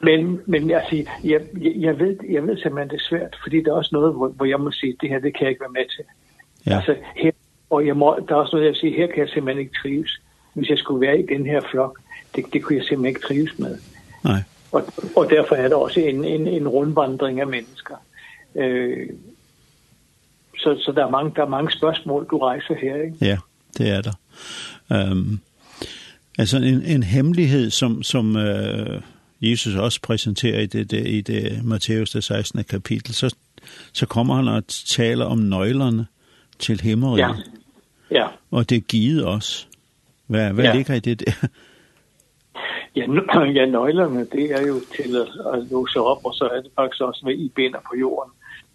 Men, 0.04 0.40
men 0.46 0.70
jeg, 0.70 0.86
siger, 0.90 1.06
jeg, 1.24 1.42
jeg, 1.56 2.00
ved, 2.00 2.18
jeg 2.30 2.48
ved 2.48 2.58
simpelthen, 2.58 2.90
det 2.90 2.96
er 2.96 3.08
svært, 3.10 3.38
fordi 3.44 3.64
der 3.64 3.72
er 3.72 3.76
også 3.76 3.90
noget, 3.94 4.14
hvor, 4.14 4.28
hvor 4.28 4.46
jeg 4.46 4.60
må 4.60 4.72
sige, 4.72 4.96
det 5.02 5.10
her, 5.10 5.20
det 5.20 5.34
kan 5.34 5.42
jeg 5.42 5.50
ikke 5.50 5.62
være 5.62 5.72
med 5.72 5.86
til. 5.96 6.04
Ja. 6.66 6.76
Altså, 6.76 6.96
her, 7.16 7.32
og 7.70 7.88
jeg 7.88 7.98
må, 7.98 8.20
der 8.28 8.36
er 8.36 8.40
også 8.40 8.56
noget, 8.56 8.68
jeg 8.68 8.76
siger, 8.76 8.98
her 8.98 9.08
kan 9.08 9.20
jeg 9.20 9.30
simpelthen 9.30 9.62
ikke 9.62 9.80
trives. 9.82 10.22
Hvis 10.54 10.70
jeg 10.70 10.78
skulle 10.78 11.08
være 11.08 11.20
i 11.20 11.26
den 11.26 11.46
her 11.46 11.62
flok, 11.72 12.00
det, 12.36 12.46
det 12.54 12.64
kunne 12.64 12.78
jeg 12.78 12.86
simpelthen 12.86 13.16
ikke 13.16 13.28
trives 13.28 13.60
med. 13.60 13.78
Nej. 14.24 14.42
Og, 14.72 14.84
og 15.16 15.30
derfor 15.30 15.56
er 15.56 15.68
der 15.68 15.76
også 15.76 16.00
en, 16.00 16.26
en, 16.26 16.48
en 16.48 16.68
rundvandring 16.68 17.40
af 17.40 17.48
mennesker. 17.48 17.96
Øh, 18.56 19.10
så, 20.58 20.78
så 20.80 20.92
der 20.92 21.06
er 21.06 21.10
mange, 21.10 21.32
der 21.36 21.42
er 21.42 21.50
mange 21.50 21.72
spørgsmål, 21.72 22.28
du 22.32 22.38
rejser 22.38 22.76
her, 22.76 22.96
ikke? 22.96 23.18
Ja, 23.22 23.38
det 23.78 23.90
er 23.90 24.02
der. 24.02 24.14
Øhm, 24.92 25.40
altså 26.38 26.58
en, 26.58 26.82
en 26.82 27.04
hemmelighed, 27.04 27.70
som, 27.70 28.04
som 28.04 28.38
øh, 28.38 29.02
Jesus 29.44 29.76
også 29.76 30.02
præsenterer 30.02 30.60
i 30.60 30.66
det, 30.66 30.92
det, 30.92 31.08
i 31.08 31.22
det 31.22 31.66
Matteus 31.66 32.12
det 32.12 32.24
16. 32.24 32.64
kapitel, 32.64 33.14
så, 33.14 33.36
så 33.94 34.06
kommer 34.06 34.36
han 34.36 34.48
og 34.48 34.64
taler 34.68 35.26
om 35.26 35.38
nøglerne 35.38 36.08
til 36.60 36.82
himmelen. 36.82 37.18
Ja. 37.18 37.30
ja. 38.12 38.28
Og 38.52 38.70
det 38.70 38.76
er 38.76 38.82
givet 38.82 39.28
os. 39.28 39.68
Hvad, 40.28 40.54
hvad 40.54 40.66
ja. 40.66 40.76
ligger 40.76 40.94
i 40.94 41.00
det 41.00 41.20
der? 41.20 41.48
Ja, 42.96 43.06
ja, 43.58 43.66
nøglerne, 43.66 44.26
det 44.32 44.52
er 44.52 44.68
jo 44.68 44.80
til 44.96 45.16
at, 45.16 45.54
at 45.54 45.68
låse 45.72 46.00
op, 46.00 46.26
og 46.26 46.34
så 46.34 46.46
er 46.46 46.62
det 46.62 46.72
faktisk 46.76 47.02
også, 47.02 47.20
hvad 47.24 47.34
I 47.34 47.52
binder 47.56 47.80
på 47.80 47.96
jorden. 48.00 48.32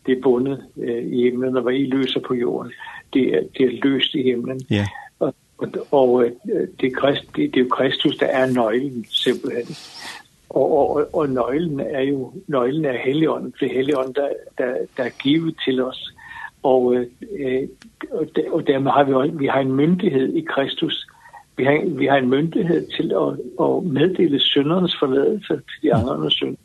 Det 0.06 0.18
er 0.18 0.22
bundet 0.22 0.64
øh, 0.76 1.04
i 1.12 1.22
himlen, 1.22 1.56
og 1.56 1.62
hvad 1.62 1.74
I 1.74 1.86
løser 1.86 2.20
på 2.20 2.34
jorden, 2.34 2.72
det 3.12 3.34
er, 3.34 3.40
det 3.58 3.66
er 3.66 3.80
løst 3.82 4.14
i 4.14 4.22
himlen. 4.22 4.60
Ja. 4.70 4.86
Og, 5.18 5.34
og, 5.58 5.68
og 5.90 6.24
det, 6.80 6.92
er 6.92 6.98
Christ, 6.98 7.36
det, 7.36 7.54
det 7.54 7.60
er 7.60 7.64
jo 7.64 7.68
Kristus, 7.70 8.16
der 8.16 8.26
er 8.26 8.46
nøglen, 8.52 9.04
simpelthen. 9.10 9.76
Og, 10.50 10.78
og, 10.78 11.08
og, 11.12 11.28
nøglen 11.28 11.80
er 11.80 12.00
jo 12.00 12.32
nøglen 12.46 12.84
er 12.84 12.98
Helligånden, 13.04 13.54
for 13.58 13.66
Helligånden 13.66 14.14
der, 14.14 14.28
der, 14.58 14.74
der 14.96 15.02
er 15.04 15.22
givet 15.22 15.56
til 15.64 15.82
os. 15.82 16.14
Og, 16.62 16.94
øh, 17.38 17.68
og 18.50 18.66
dermed 18.66 18.90
har 18.90 19.04
vi, 19.04 19.12
også, 19.12 19.32
vi 19.32 19.46
har 19.46 19.60
en 19.60 19.72
myndighed 19.72 20.34
i 20.34 20.40
Kristus. 20.40 21.06
Vi 21.56 21.64
har, 21.64 21.84
vi 21.86 22.06
har 22.06 22.16
en 22.16 22.28
myndighed 22.28 22.86
til 22.96 23.12
at, 23.12 23.64
at 23.66 23.84
meddele 23.84 24.40
syndernes 24.40 24.96
forladelse 24.98 25.54
til 25.54 25.82
de 25.82 25.94
andre 25.94 26.30
synd. 26.30 26.56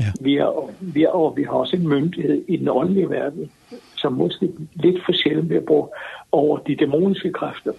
Ja. 0.00 0.04
Vi, 0.20 0.36
er, 0.36 0.70
vi, 0.80 1.02
er, 1.02 1.08
og 1.08 1.36
vi 1.36 1.42
har 1.42 1.52
også 1.52 1.76
en 1.76 1.88
myndighed 1.88 2.42
i 2.48 2.56
den 2.56 2.68
åndelige 2.68 3.10
verden, 3.10 3.50
som 3.96 4.12
måske 4.12 4.48
lidt 4.74 5.04
for 5.04 5.12
sjældent 5.12 5.48
bliver 5.48 5.62
brugt 5.62 5.90
over 6.32 6.58
de 6.58 6.76
dæmoniske 6.76 7.32
kræfter 7.32 7.72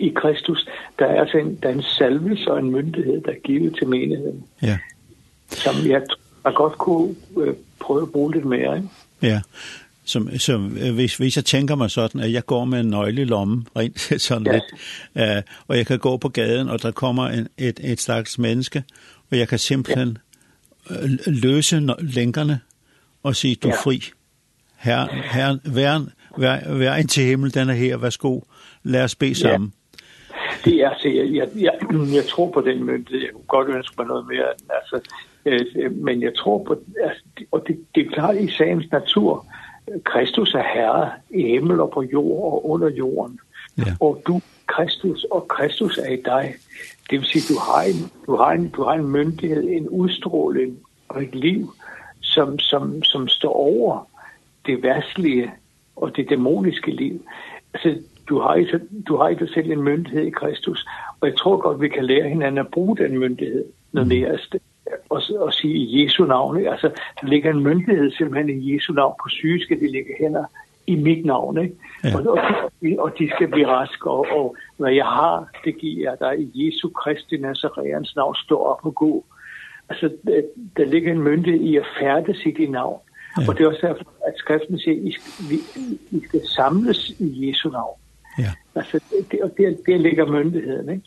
i 0.00 0.12
Kristus, 0.16 0.68
der 0.98 1.06
er 1.06 1.20
altså 1.20 1.38
en, 1.38 1.58
der 1.62 1.68
er 1.68 1.72
en 1.72 1.82
salvelse 1.82 2.52
og 2.52 2.58
en 2.58 2.70
myndighed, 2.70 3.20
der 3.20 3.30
er 3.30 3.40
givet 3.44 3.76
til 3.76 3.88
menigheden. 3.88 4.44
Ja. 4.62 4.78
Som 5.48 5.74
jeg, 5.86 6.02
jeg 6.44 6.54
godt 6.54 6.78
kunne 6.78 7.14
øh, 7.36 7.54
prøve 7.80 8.02
at 8.02 8.12
bruge 8.12 8.32
lidt 8.32 8.44
mere, 8.44 8.76
ikke? 8.76 8.88
Ja, 9.22 9.40
som, 10.04 10.38
som 10.38 10.64
hvis, 10.94 11.16
hvis 11.16 11.36
jeg 11.36 11.44
tænker 11.44 11.74
mig 11.74 11.90
sådan, 11.90 12.20
at 12.20 12.32
jeg 12.32 12.46
går 12.46 12.64
med 12.64 12.80
en 12.80 12.86
nøgle 12.86 13.22
i 13.22 13.24
lommen, 13.24 13.68
rent 13.76 14.22
sådan 14.22 14.46
ja. 14.46 14.52
lidt, 14.52 14.64
øh, 15.16 15.42
og 15.68 15.76
jeg 15.76 15.86
kan 15.86 15.98
gå 15.98 16.16
på 16.16 16.28
gaden, 16.28 16.68
og 16.68 16.82
der 16.82 16.90
kommer 16.90 17.28
en, 17.28 17.48
et, 17.58 17.80
et 17.84 18.00
slags 18.00 18.38
menneske, 18.38 18.84
og 19.30 19.38
jeg 19.38 19.48
kan 19.48 19.58
simpelthen 19.58 20.18
ja. 20.90 20.96
løse 21.26 21.80
lænkerne 22.00 22.60
og 23.22 23.36
sige, 23.36 23.54
du 23.54 23.68
er 23.68 23.72
ja. 23.72 23.80
fri. 23.80 24.02
Herren, 24.76 25.08
herren, 25.24 25.60
væren, 25.64 26.10
vær, 26.38 26.74
vær 26.74 26.96
ind 26.96 27.08
til 27.08 27.24
himmel, 27.24 27.54
den 27.54 27.68
er 27.68 27.74
her, 27.74 27.96
værsgo, 27.96 28.40
lad 28.82 29.04
os 29.04 29.14
bede 29.14 29.34
sammen 29.34 29.72
det 30.66 30.82
er, 30.84 30.90
så 30.98 31.08
jeg, 31.08 31.34
jeg, 31.34 31.48
jeg, 31.56 31.72
jeg 32.14 32.24
tror 32.24 32.50
på 32.50 32.60
den 32.60 32.84
myndighed. 32.84 33.20
Jeg 33.20 33.32
kunne 33.32 33.44
godt 33.48 33.68
ønske 33.68 33.94
mig 33.98 34.06
noget 34.06 34.26
mere. 34.28 34.48
Altså, 34.78 35.00
øh, 35.46 35.92
men 35.92 36.22
jeg 36.22 36.34
tror 36.34 36.64
på, 36.64 36.76
altså, 37.04 37.22
og 37.50 37.64
det, 37.66 37.84
det 37.94 38.06
er 38.06 38.10
klart 38.10 38.36
i 38.36 38.50
sagens 38.50 38.90
natur, 38.92 39.46
Kristus 40.04 40.54
er 40.54 40.62
herre 40.74 41.10
i 41.30 41.42
himmel 41.42 41.80
og 41.80 41.90
på 41.90 42.02
jord 42.02 42.52
og 42.52 42.70
under 42.70 42.90
jorden. 42.90 43.40
Ja. 43.78 43.82
Og 44.00 44.22
du, 44.26 44.40
Kristus, 44.66 45.26
og 45.30 45.48
Kristus 45.48 45.98
er 45.98 46.12
i 46.12 46.22
dig. 46.24 46.54
Det 47.10 47.18
vil 47.18 47.26
sige, 47.26 47.54
du 47.54 47.60
har 47.60 47.82
en, 47.82 48.10
du 48.26 48.36
har 48.36 48.52
en, 48.52 48.68
du 48.68 48.82
har 48.82 48.92
en 48.92 49.06
myndighed, 49.06 49.64
en 49.68 49.88
udstråling 49.88 50.78
og 51.08 51.22
et 51.22 51.34
liv, 51.34 51.72
som, 52.20 52.58
som, 52.58 53.02
som 53.02 53.28
står 53.28 53.52
over 53.52 54.08
det 54.66 54.82
værtslige 54.82 55.50
og 55.96 56.16
det 56.16 56.30
dæmoniske 56.30 56.90
liv. 56.90 57.24
Altså, 57.74 58.02
du 58.28 58.38
har 58.38 58.54
ikke, 58.54 58.80
du 59.08 59.16
har 59.16 59.28
ikke 59.28 59.46
selv 59.46 59.70
en 59.70 59.82
myndighed 59.82 60.22
i 60.22 60.30
Kristus, 60.30 60.86
og 61.20 61.28
jeg 61.28 61.36
tror 61.36 61.56
godt, 61.56 61.80
vi 61.80 61.88
kan 61.88 62.04
lære 62.04 62.28
hinanden 62.28 62.58
at 62.58 62.68
bruge 62.68 62.96
den 62.96 63.18
myndighed 63.18 63.64
noget 63.92 64.08
mere 64.08 64.28
af 64.28 64.38
sted 64.38 64.60
og, 65.10 65.22
og 65.38 65.52
sige 65.52 65.74
i 65.74 66.04
Jesu 66.04 66.24
navn. 66.24 66.66
Altså, 66.66 66.90
der 67.20 67.26
ligger 67.26 67.50
en 67.50 67.62
myndighed 67.62 68.10
simpelthen 68.10 68.60
i 68.60 68.74
Jesu 68.74 68.92
navn 68.92 69.14
på 69.22 69.28
syge, 69.28 69.60
skal 69.60 69.80
de 69.80 69.90
ligge 69.92 70.14
hænder 70.20 70.44
i 70.86 70.96
mit 70.96 71.24
navn. 71.24 71.58
Ikke? 71.58 71.74
Ja. 72.04 72.16
Og, 72.16 72.26
og, 72.26 72.38
og 72.98 73.12
de 73.18 73.30
skal 73.34 73.48
blive 73.48 73.66
raske, 73.66 74.10
og, 74.10 74.26
og 74.30 74.56
hvad 74.76 74.92
jeg 74.92 75.04
har, 75.04 75.48
det 75.64 75.78
giver 75.78 76.10
jeg 76.10 76.16
dig 76.20 76.40
i 76.40 76.66
Jesu 76.66 76.88
Kristi 76.88 77.36
Nazareans 77.36 78.16
navn, 78.16 78.34
stå 78.34 78.58
op 78.58 78.80
og 78.82 78.94
gå. 78.94 79.24
Altså, 79.88 80.10
der, 80.26 80.42
der 80.76 80.84
ligger 80.84 81.12
en 81.12 81.22
myndighed 81.22 81.60
i 81.60 81.76
at 81.76 81.86
færdes 82.00 82.46
i 82.46 82.50
dit 82.50 82.70
navn. 82.70 83.00
Ja. 83.38 83.48
Og 83.48 83.58
det 83.58 83.64
er 83.64 83.68
også 83.68 83.86
derfor, 83.86 84.04
at 84.26 84.34
skriften 84.36 84.78
siger, 84.78 84.96
at 84.96 85.02
I 85.02 85.12
skal, 85.12 85.44
vi, 85.50 85.56
I 86.10 86.26
skal 86.28 86.40
samles 86.46 87.10
i 87.20 87.48
Jesu 87.48 87.70
navn. 87.70 87.98
Ja. 88.38 88.52
Altså, 88.74 89.00
det, 89.30 89.42
og 89.42 89.50
det, 89.56 89.78
det 89.86 90.00
ligger 90.00 90.26
myndigheden, 90.26 90.88
ikke? 90.88 91.04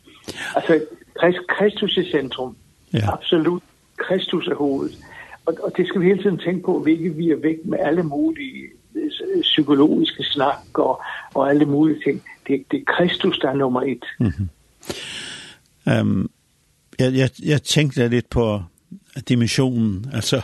Altså, 0.56 0.82
Krist, 1.20 1.48
Kristus 1.48 1.98
i 1.98 2.12
centrum. 2.12 2.56
Ja. 2.94 3.14
Absolut. 3.14 3.64
Kristus 3.98 4.48
er 4.48 4.56
hovedet. 4.56 4.98
Og, 5.46 5.58
og 5.64 5.72
det 5.78 5.88
skal 5.88 6.02
vi 6.02 6.06
hele 6.06 6.22
tiden 6.24 6.38
tænke 6.38 6.66
på, 6.66 6.80
hvilket 6.80 7.18
vi 7.18 7.30
er 7.30 7.36
væk 7.36 7.58
med 7.66 7.80
alle 7.80 8.04
mulige 8.04 8.68
psykologiske 9.42 10.24
snak 10.24 10.80
og, 10.80 11.02
og 11.34 11.50
alle 11.50 11.66
mulige 11.66 12.00
ting. 12.06 12.24
Det, 12.48 12.64
det 12.72 12.80
er 12.80 12.94
Kristus, 12.98 13.40
der 13.40 13.50
er 13.50 13.54
nummer 13.54 13.82
et. 13.82 14.06
Mm 14.20 14.28
-hmm. 14.28 16.00
um, 16.00 16.30
jeg, 17.00 17.14
jeg, 17.14 17.30
jeg 17.44 17.64
tænkte 17.64 18.08
lidt 18.08 18.30
på 18.30 18.62
dimensionen, 19.30 20.06
altså 20.14 20.42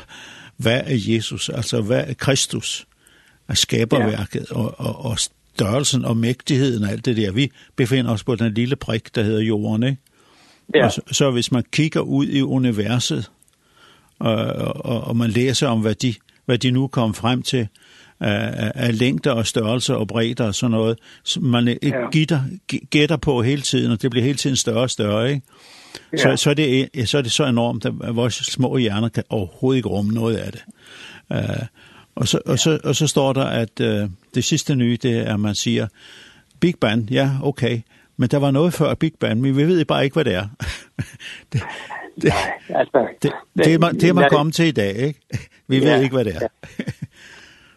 hvad 0.57 0.81
er 0.85 0.95
Jesus, 0.97 1.49
altså 1.49 1.81
hvad 1.81 2.03
er 2.07 2.13
Kristus, 2.13 2.87
er 3.47 3.53
skaberværket, 3.53 4.45
ja. 4.51 4.55
og, 4.55 4.75
og, 4.77 5.05
og 5.05 5.17
størrelsen 5.55 6.05
og 6.05 6.17
mægtigheden 6.17 6.83
og 6.83 6.91
alt 6.91 7.05
det 7.05 7.17
der. 7.17 7.31
Vi 7.31 7.51
befinder 7.75 8.11
os 8.11 8.23
på 8.23 8.35
den 8.35 8.53
lille 8.53 8.75
prik, 8.75 9.15
der 9.15 9.23
hedder 9.23 9.41
jorden, 9.41 9.83
ikke? 9.83 9.97
Ja. 10.75 10.85
Og 10.85 10.91
så, 10.91 11.01
så 11.11 11.31
hvis 11.31 11.51
man 11.51 11.63
kigger 11.71 11.99
ud 11.99 12.27
i 12.27 12.41
universet, 12.41 13.31
og, 14.19 14.35
og, 14.85 15.01
og 15.01 15.17
man 15.17 15.29
læser 15.29 15.67
om, 15.67 15.81
hvad 15.81 15.95
de, 15.95 16.13
hvad 16.45 16.57
de 16.57 16.71
nu 16.71 16.87
kom 16.87 17.13
frem 17.13 17.41
til, 17.41 17.67
af, 18.19 18.71
af 18.75 18.99
længder 18.99 19.31
og 19.31 19.47
størrelser 19.47 19.95
og 19.95 20.07
bredder 20.07 20.45
og 20.45 20.55
sådan 20.55 20.71
noget, 20.71 20.97
så 21.23 21.39
man 21.39 21.67
ikke 21.67 21.87
ja. 21.87 22.09
gitter, 22.09 22.41
gætter 22.89 23.17
på 23.17 23.41
hele 23.41 23.61
tiden, 23.61 23.91
og 23.91 24.01
det 24.01 24.11
bliver 24.11 24.23
hele 24.23 24.37
tiden 24.37 24.55
større 24.55 24.81
og 24.81 24.89
større, 24.89 25.29
ikke? 25.29 25.41
Ja. 26.13 26.17
Så, 26.17 26.43
så, 26.43 26.49
er 26.49 26.53
det, 26.53 26.89
så 27.09 27.17
er 27.17 27.21
det 27.21 27.31
så 27.31 27.45
enormt, 27.45 27.85
at 27.85 28.15
vores 28.15 28.33
små 28.33 28.77
hjerner 28.77 29.09
kan 29.09 29.23
overhovedet 29.29 29.77
ikke 29.77 29.89
rumme 29.89 30.13
noget 30.13 30.35
af 30.35 30.51
det. 30.51 30.63
Uh, 31.29 31.65
Og 32.15 32.27
så, 32.27 32.39
og, 32.45 32.59
så, 32.59 32.79
og 32.83 32.95
så 32.95 33.07
står 33.07 33.33
der, 33.33 33.45
at 33.45 33.81
øh, 33.81 34.09
det 34.35 34.43
sidste 34.43 34.75
nye, 34.75 34.97
det 35.01 35.17
er, 35.17 35.33
at 35.33 35.39
man 35.39 35.55
siger, 35.55 35.87
Big 36.59 36.75
Bang, 36.81 37.09
ja, 37.11 37.29
okay, 37.43 37.81
men 38.17 38.29
der 38.29 38.39
var 38.39 38.51
noget 38.51 38.73
før 38.73 38.93
Big 38.93 39.13
Bang, 39.19 39.41
men 39.41 39.57
vi 39.57 39.63
ved 39.63 39.85
bare 39.85 40.03
ikke, 40.03 40.13
hvad 40.13 40.25
det 40.25 40.35
er. 40.35 40.47
det, 41.53 41.61
det, 42.21 42.33
altså, 42.69 43.07
det, 43.21 43.31
det, 43.57 43.73
er 43.73 43.79
man, 43.79 43.93
det 43.95 44.09
er 44.09 44.13
man 44.13 44.29
kommet 44.29 44.55
til 44.55 44.65
i 44.65 44.71
dag, 44.71 44.95
ikke? 44.95 45.19
Vi 45.67 45.79
ved 45.79 45.87
ja, 45.87 46.01
ikke, 46.01 46.15
hvad 46.15 46.25
det 46.25 46.35
er. 46.35 46.47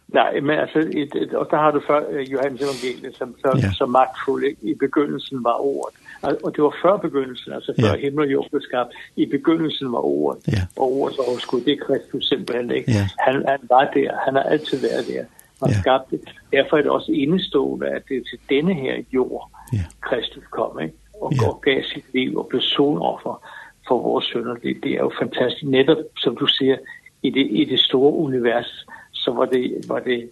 Nej, 0.08 0.40
men 0.40 0.58
altså, 0.58 0.78
et, 0.78 1.12
et, 1.22 1.34
og 1.34 1.48
der 1.50 1.56
har 1.56 1.70
du 1.70 1.80
før 1.86 2.00
Johannes 2.32 2.60
Evangeliet, 2.62 3.16
som, 3.16 3.34
som, 3.40 3.58
ja. 3.58 3.70
så 3.72 3.86
magtfuld, 3.86 4.44
ikke? 4.44 4.60
I 4.62 4.74
begyndelsen 4.74 5.44
var 5.44 5.56
ordet 5.60 5.94
og 6.22 6.56
det 6.56 6.64
var 6.64 6.74
før 6.82 6.96
begyndelsen, 6.96 7.52
altså 7.52 7.72
før 7.80 7.88
ja. 7.88 7.96
himmel 7.96 8.24
og 8.24 8.32
jord 8.32 8.50
blev 8.50 8.62
skabt. 8.62 8.90
I 9.16 9.26
begyndelsen 9.26 9.92
var 9.92 10.04
ordet, 10.04 10.48
ja. 10.48 10.62
og 10.76 10.82
ordet 10.82 11.00
ordets 11.02 11.18
overskud, 11.18 11.60
det 11.60 11.72
er 11.72 11.84
Kristus 11.86 12.28
simpelthen 12.28 12.70
ikke. 12.70 12.92
Ja. 12.92 13.08
Han, 13.18 13.34
han 13.48 13.60
var 13.62 13.84
der, 13.94 14.10
han 14.24 14.34
har 14.34 14.42
altid 14.42 14.80
været 14.80 15.06
der. 15.08 15.24
Han 15.62 15.70
ja. 15.70 15.80
skabte 15.80 16.16
det. 16.16 16.28
Derfor 16.52 16.76
er 16.76 16.82
det 16.82 16.90
også 16.90 17.12
indestående, 17.12 17.86
at 17.86 18.02
det 18.08 18.16
er 18.16 18.22
til 18.30 18.38
denne 18.48 18.74
her 18.74 19.02
jord, 19.12 19.50
ja. 19.72 19.84
Kristus 20.00 20.44
kom, 20.50 20.80
ikke? 20.80 20.94
og 21.20 21.32
ja. 21.32 21.48
Og 21.48 21.60
gav 21.60 21.82
sit 21.82 22.04
liv 22.14 22.38
og 22.38 22.46
blev 22.46 22.60
sonoffer 22.60 23.46
for 23.88 24.02
vores 24.02 24.24
sønner. 24.24 24.54
Det, 24.54 24.76
det 24.82 24.92
er 24.92 25.02
jo 25.08 25.12
fantastisk. 25.22 25.62
Netop, 25.62 25.98
som 26.16 26.36
du 26.36 26.46
siger, 26.46 26.76
i 27.22 27.30
det, 27.30 27.46
i 27.50 27.64
det 27.64 27.80
store 27.80 28.12
univers, 28.12 28.86
så 29.12 29.30
var 29.32 29.44
det, 29.44 29.84
var 29.88 29.98
det 29.98 30.30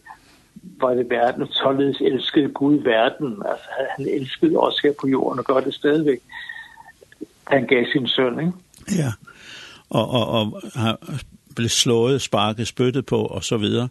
var 0.81 0.95
det 0.95 1.11
verden, 1.11 1.43
og 1.43 1.49
således 1.51 2.01
elskede 2.01 2.49
Gud 2.49 2.83
verden. 2.83 3.43
Altså, 3.51 3.69
han 3.97 4.09
elskede 4.09 4.57
os 4.57 4.81
her 4.85 4.93
på 5.01 5.09
jorden 5.09 5.39
og 5.39 5.45
gør 5.45 5.61
det 5.61 5.75
stadigvæk. 5.75 6.19
Han 7.47 7.67
gav 7.67 7.85
sin 7.93 8.09
søn, 8.09 8.41
ikke? 8.41 8.53
Ja, 8.99 9.13
og, 9.91 10.11
og, 10.11 10.31
og 10.31 10.63
blev 11.57 11.69
slået, 11.69 12.23
sparket, 12.23 12.67
spyttet 12.67 13.07
på 13.07 13.17
og 13.17 13.45
så 13.45 13.57
videre. 13.57 13.89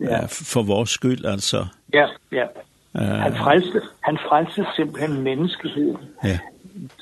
Ja. 0.00 0.24
For 0.26 0.62
vores 0.62 0.90
skyld, 0.90 1.24
altså. 1.24 1.66
Ja, 1.94 2.06
ja. 2.32 2.46
Han 2.94 3.36
frelste, 3.36 3.80
han 4.00 4.18
frelste 4.28 4.66
simpelthen 4.76 5.22
menneskeheden 5.22 5.96
ja. 6.24 6.38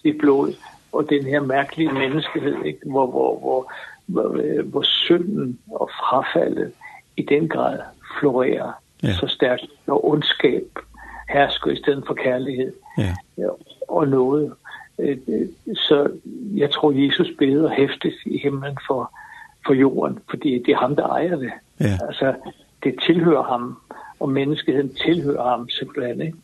i 0.04 0.12
blod, 0.12 0.54
og 0.92 1.06
den 1.10 1.24
her 1.24 1.40
mærkelige 1.40 1.92
menneskehed, 1.92 2.64
ikke? 2.64 2.78
Hvor, 2.86 3.06
hvor, 3.06 3.38
hvor, 3.38 3.72
hvor, 4.06 4.62
hvor 4.62 4.82
synden 4.82 5.58
og 5.70 5.90
frafaldet 6.00 6.72
i 7.16 7.22
den 7.22 7.48
grad 7.48 7.78
florerer 8.20 8.72
ja. 9.02 9.12
så 9.14 9.26
stærkt, 9.26 9.66
og 9.86 10.08
ondskab 10.08 10.66
hersker 11.28 11.70
i 11.70 11.76
stedet 11.76 12.04
for 12.06 12.14
kærlighed 12.14 12.72
ja. 12.98 13.14
Ja, 13.38 13.48
og 13.88 14.08
noget. 14.08 14.52
Så 15.74 16.10
jeg 16.56 16.70
tror, 16.70 16.92
Jesus 16.92 17.28
beder 17.38 17.70
hæftigt 17.70 18.14
i 18.26 18.38
himlen 18.38 18.78
for, 18.86 19.12
for 19.66 19.74
jorden, 19.74 20.18
fordi 20.30 20.62
det 20.66 20.72
er 20.72 20.76
ham, 20.76 20.96
der 20.96 21.06
ejer 21.06 21.36
det. 21.36 21.52
Ja. 21.80 21.98
Altså, 22.08 22.34
det 22.84 22.94
tilhører 23.06 23.42
ham, 23.42 23.78
og 24.20 24.28
menneskeheden 24.28 24.94
tilhører 24.94 25.50
ham 25.50 25.68
simpelthen, 25.68 26.20
ikke? 26.20 26.36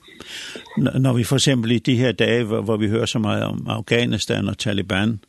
Når 0.77 1.13
vi 1.13 1.25
for 1.25 1.37
eksempel 1.37 1.71
i 1.71 1.79
de 1.79 1.97
her 1.97 2.13
dage, 2.13 2.45
hvor 2.45 2.77
vi 2.77 2.89
hører 2.89 3.07
så 3.07 3.19
meget 3.19 3.45
om 3.45 3.67
Afghanistan 3.69 4.49
og 4.49 4.59
Taliban, 4.59 5.21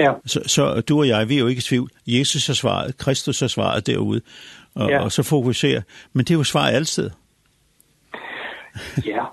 Ja. 0.00 0.12
Så, 0.26 0.40
så 0.46 0.80
du 0.80 0.98
og 0.98 1.08
jeg, 1.08 1.28
vi 1.28 1.34
er 1.34 1.40
jo 1.40 1.46
ikke 1.46 1.58
i 1.58 1.62
tvivl. 1.62 1.90
Jesus 2.06 2.46
har 2.46 2.54
svaret, 2.54 2.98
Kristus 2.98 3.40
har 3.40 3.46
svaret 3.46 3.86
derude, 3.86 4.20
og, 4.74 4.90
ja. 4.90 5.02
og 5.04 5.12
så 5.12 5.22
fokuserer. 5.22 5.82
Men 6.12 6.24
det 6.24 6.30
er 6.30 6.38
jo 6.38 6.44
svaret 6.44 6.74
altid. 6.74 7.10
ja, 9.06 9.24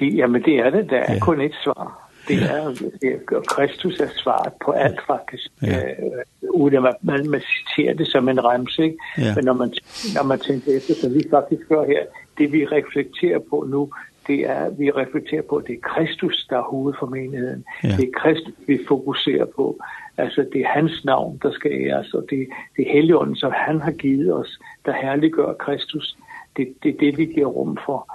det, 0.00 0.16
jamen 0.16 0.42
det 0.42 0.58
er 0.58 0.70
det. 0.70 0.90
Der 0.90 0.98
er 0.98 1.14
ja. 1.14 1.18
kun 1.18 1.40
et 1.40 1.54
svar. 1.64 2.10
Det 2.28 2.42
er, 2.42 2.68
det, 3.00 3.46
Kristus 3.46 4.00
er 4.00 4.08
svaret 4.16 4.52
på 4.64 4.70
alt 4.70 5.00
faktisk. 5.06 5.48
Ja. 5.62 5.76
Øh, 5.76 6.24
uden 6.50 6.86
at 6.86 6.96
man, 7.02 7.30
man 7.30 7.40
citerer 7.40 7.94
det 7.94 8.08
som 8.08 8.28
en 8.28 8.44
remse, 8.44 8.82
ikke? 8.82 8.96
Ja. 9.18 9.34
Men 9.34 9.44
når 9.44 9.52
man, 9.52 9.72
når 10.14 10.22
man 10.22 10.38
tænker 10.38 10.76
efter, 10.76 10.94
som 10.94 11.14
vi 11.14 11.24
faktisk 11.30 11.62
gør 11.68 11.86
her, 11.86 12.02
det 12.38 12.52
vi 12.52 12.66
reflekterer 12.66 13.38
på 13.50 13.66
nu, 13.68 13.92
det 14.26 14.50
er, 14.50 14.70
vi 14.70 14.90
reflekterer 14.90 15.42
på, 15.42 15.56
at 15.56 15.66
det 15.66 15.74
er 15.74 15.80
Kristus, 15.94 16.46
der 16.50 16.56
er 16.56 16.62
hovedet 16.62 16.98
for 16.98 17.06
menigheden. 17.06 17.64
Ja. 17.84 17.88
Det 17.88 18.08
er 18.08 18.12
Kristus, 18.20 18.54
vi 18.66 18.78
fokuserer 18.88 19.44
på. 19.44 19.80
Altså, 20.16 20.46
det 20.52 20.60
er 20.60 20.68
hans 20.68 21.04
navn, 21.04 21.40
der 21.42 21.52
skal 21.52 21.72
æres, 21.72 22.14
og 22.14 22.26
det, 22.30 22.48
det 22.76 22.88
er 22.88 22.92
heligånden, 22.92 23.36
som 23.36 23.52
han 23.54 23.80
har 23.80 23.90
givet 23.90 24.34
os, 24.34 24.58
der 24.86 24.92
herliggør 24.92 25.52
Kristus. 25.52 26.16
Det, 26.56 26.74
det 26.82 26.94
er 26.94 26.98
det, 26.98 27.18
vi 27.18 27.24
giver 27.24 27.46
rum 27.46 27.78
for. 27.86 28.14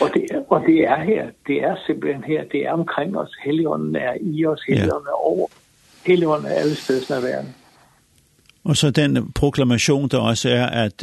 Og 0.00 0.08
det, 0.14 0.26
er, 0.30 0.42
og 0.48 0.62
det 0.66 0.88
er 0.88 1.00
her, 1.00 1.30
det 1.46 1.64
er 1.64 1.76
simpelthen 1.86 2.24
her, 2.24 2.44
det 2.44 2.66
er 2.66 2.72
omkring 2.72 3.18
os. 3.18 3.36
Heligånden 3.44 3.96
er 3.96 4.14
i 4.20 4.46
os, 4.46 4.62
helligånden 4.68 5.08
er 5.08 5.26
over. 5.26 5.48
Heligånden 6.06 6.46
er 6.46 6.54
alle 6.54 6.74
steder 6.74 7.20
i 7.20 7.22
verden. 7.22 7.54
Og 8.66 8.76
så 8.76 8.90
den 8.90 9.32
proklamation, 9.32 10.08
der 10.08 10.18
også 10.18 10.48
er, 10.48 10.66
at 10.66 11.00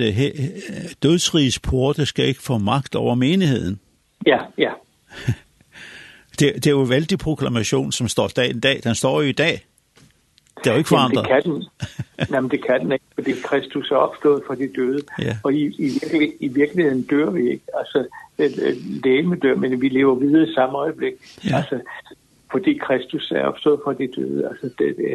dødsrigets 1.04 1.60
porte 1.60 2.06
skal 2.06 2.26
ikke 2.26 2.42
få 2.42 2.58
magt 2.58 2.96
over 2.96 3.16
menigheden. 3.16 3.80
Ja, 4.28 4.38
ja. 4.58 4.72
det, 6.40 6.56
det 6.56 6.68
er 6.68 6.72
jo 6.72 6.82
en 6.82 6.90
vældig 6.90 7.20
proklamation, 7.20 7.92
som 7.92 8.08
står 8.08 8.28
dag 8.28 8.50
i 8.50 8.60
dag. 8.60 8.82
Den 8.84 8.96
står 8.96 9.22
jo 9.22 9.28
i 9.28 9.32
dag. 9.32 9.66
Det 10.58 10.68
er 10.68 10.72
jo 10.72 10.78
ikke 10.78 10.88
forandret. 10.88 11.28
Jamen, 11.30 11.44
det 11.44 11.44
kan 11.44 11.52
den. 11.52 12.36
Jamen, 12.36 12.52
det 12.52 12.66
kan 12.66 12.80
den 12.80 12.92
ikke, 12.92 13.06
fordi 13.16 13.32
Kristus 13.44 13.92
er 13.92 13.96
opstået 13.96 14.44
fra 14.48 14.56
de 14.56 14.70
døde. 14.76 15.02
Ja. 15.20 15.38
Og 15.44 15.54
i, 15.54 15.66
i, 15.66 16.00
virkelig, 16.02 16.34
i 16.40 16.48
virkeligheden 16.48 17.02
dør 17.02 17.30
vi 17.30 17.52
ikke. 17.52 17.66
Altså, 17.78 18.08
læme 19.04 19.36
dør, 19.36 19.56
men 19.56 19.82
vi 19.82 19.90
lever 19.90 20.16
videre 20.16 20.50
i 20.50 20.54
samme 20.54 20.78
øjeblik. 20.78 21.14
Ja. 21.50 21.56
Altså, 21.58 21.80
fordi 22.54 22.78
Kristus 22.78 23.32
er 23.32 23.44
opstået 23.46 23.80
fra 23.84 23.94
de 23.94 24.08
døde. 24.16 24.48
Altså 24.50 24.70
det, 24.80 24.96
det, 24.98 25.14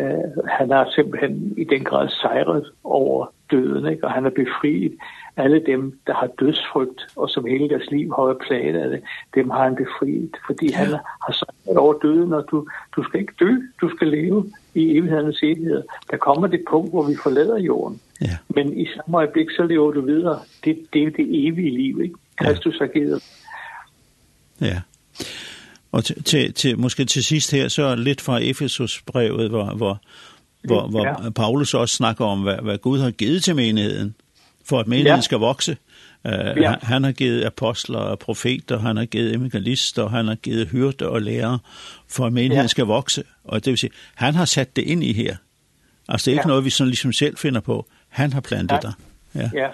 øh, 0.00 0.44
han 0.58 0.70
har 0.70 0.92
simpelthen 0.94 1.54
i 1.56 1.64
den 1.64 1.84
grad 1.84 2.08
sejret 2.08 2.64
over 2.84 3.26
døden, 3.50 3.92
ikke? 3.92 4.04
og 4.04 4.12
han 4.12 4.22
har 4.22 4.30
befriet 4.30 4.94
alle 5.36 5.62
dem, 5.66 6.00
der 6.06 6.14
har 6.14 6.28
dødsfrygt, 6.40 7.00
og 7.16 7.30
som 7.30 7.44
hele 7.44 7.68
deres 7.68 7.90
liv 7.90 8.14
har 8.16 8.24
været 8.24 8.38
plaget 8.46 8.76
af 8.76 8.90
det, 8.90 9.00
dem 9.34 9.50
har 9.50 9.64
han 9.64 9.76
befriet, 9.76 10.36
fordi 10.46 10.66
ja. 10.70 10.76
han 10.76 10.88
har 11.24 11.32
sejret 11.32 11.78
over 11.78 11.94
døden, 12.02 12.32
og 12.32 12.44
du, 12.50 12.66
du 12.96 13.02
skal 13.02 13.20
ikke 13.20 13.34
dø, 13.40 13.50
du 13.80 13.96
skal 13.96 14.08
leve 14.08 14.44
i 14.74 14.96
evighedens 14.98 15.42
evighed. 15.42 15.82
Der 16.10 16.16
kommer 16.16 16.46
det 16.46 16.64
punkt, 16.70 16.90
hvor 16.90 17.02
vi 17.02 17.16
forlader 17.22 17.58
jorden. 17.58 18.00
Ja. 18.20 18.36
Men 18.48 18.78
i 18.78 18.86
samme 18.86 19.16
øjeblik, 19.16 19.50
så 19.50 19.62
lever 19.62 19.92
du 19.92 20.00
videre. 20.00 20.38
Det, 20.64 20.86
det 20.92 21.02
er 21.02 21.10
det 21.10 21.46
evige 21.46 21.70
liv, 21.70 22.00
ikke? 22.02 22.14
Kristus 22.36 22.80
ja. 22.80 22.84
har 22.84 22.92
givet. 22.92 23.22
Ja. 24.60 24.80
Og 25.92 26.04
til, 26.04 26.22
til, 26.22 26.52
til, 26.52 26.78
måske 26.78 27.04
til 27.04 27.24
sidst 27.24 27.50
her, 27.50 27.68
så 27.68 27.94
lidt 27.94 28.20
fra 28.20 28.38
Efesus-brevet, 28.38 29.50
hvor, 29.50 29.74
hvor, 29.74 30.00
hvor, 30.64 30.86
hvor 30.86 31.24
ja. 31.24 31.30
Paulus 31.30 31.74
også 31.74 31.96
snakker 31.96 32.24
om, 32.24 32.42
hvad, 32.42 32.56
hvad 32.62 32.78
Gud 32.78 33.00
har 33.00 33.10
givet 33.10 33.44
til 33.44 33.56
menigheden, 33.56 34.14
for 34.64 34.80
at 34.80 34.86
menigheden 34.86 35.18
ja. 35.18 35.22
skal 35.22 35.38
vokse. 35.38 35.76
Uh, 36.24 36.32
ja. 36.32 36.74
Han 36.82 37.04
har 37.04 37.12
givet 37.12 37.44
apostler 37.44 37.98
og 37.98 38.18
profeter, 38.18 38.78
han 38.78 38.96
har 38.96 39.04
givet 39.04 39.34
evangelister, 39.34 40.08
han 40.08 40.28
har 40.28 40.34
givet 40.34 40.68
hyrde 40.68 41.08
og 41.08 41.22
lærere, 41.22 41.58
for 42.08 42.26
at 42.26 42.32
menigheden 42.32 42.64
ja. 42.64 42.68
skal 42.68 42.84
vokse. 42.84 43.24
Og 43.44 43.64
det 43.64 43.70
vil 43.70 43.78
sige, 43.78 43.90
han 44.14 44.34
har 44.34 44.44
sat 44.44 44.76
det 44.76 44.82
ind 44.82 45.04
i 45.04 45.12
her. 45.12 45.36
Altså, 46.08 46.24
det 46.24 46.30
er 46.30 46.34
ikke 46.34 46.42
ja. 46.42 46.48
noget, 46.48 46.64
vi 46.64 46.70
sådan 46.70 46.88
ligesom 46.88 47.12
selv 47.12 47.36
finder 47.36 47.60
på. 47.60 47.86
Han 48.08 48.32
har 48.32 48.40
plantet 48.40 48.78
ja. 48.84 48.88
der. 48.88 48.92
Ja. 49.34 49.50
ja. 49.54 49.68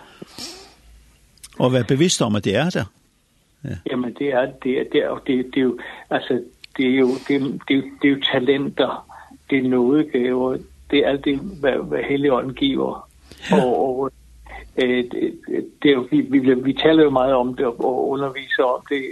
Og 1.58 1.72
vær 1.72 1.82
bevidst 1.82 2.22
om, 2.22 2.36
at 2.36 2.44
det 2.44 2.54
er 2.56 2.70
der. 2.70 2.84
Ja. 3.66 3.76
Jamen 3.90 4.14
det 4.18 4.32
er 4.32 4.52
det 4.62 4.80
er 4.80 4.84
det, 4.92 5.08
og 5.08 5.20
det 5.26 5.46
det 5.54 5.56
er 5.56 5.64
jo 5.64 5.78
altså 6.10 6.42
det 6.76 6.86
er 6.86 6.98
jo 6.98 7.08
det 7.28 7.60
det, 7.68 7.84
det 8.02 8.08
er 8.08 8.14
jo 8.14 8.20
talenter, 8.32 9.06
det 9.50 9.58
er 9.58 9.68
nådegaver, 9.68 10.56
det 10.90 10.98
er 10.98 11.08
alt 11.08 11.24
det 11.24 11.38
hvad, 11.38 11.72
hvad 11.72 12.02
Helligånden 12.02 12.54
giver. 12.54 13.08
Ja. 13.50 13.64
Og, 13.64 14.00
og 14.00 14.10
øh, 14.76 15.04
det, 15.04 15.38
det 15.82 15.88
er 15.90 15.94
jo, 15.94 16.06
vi, 16.10 16.20
vi, 16.20 16.54
vi 16.54 16.72
taler 16.72 17.02
jo 17.02 17.10
meget 17.10 17.34
om 17.34 17.54
det 17.54 17.66
og 17.66 18.08
underviser 18.08 18.62
om 18.62 18.82
det 18.88 19.02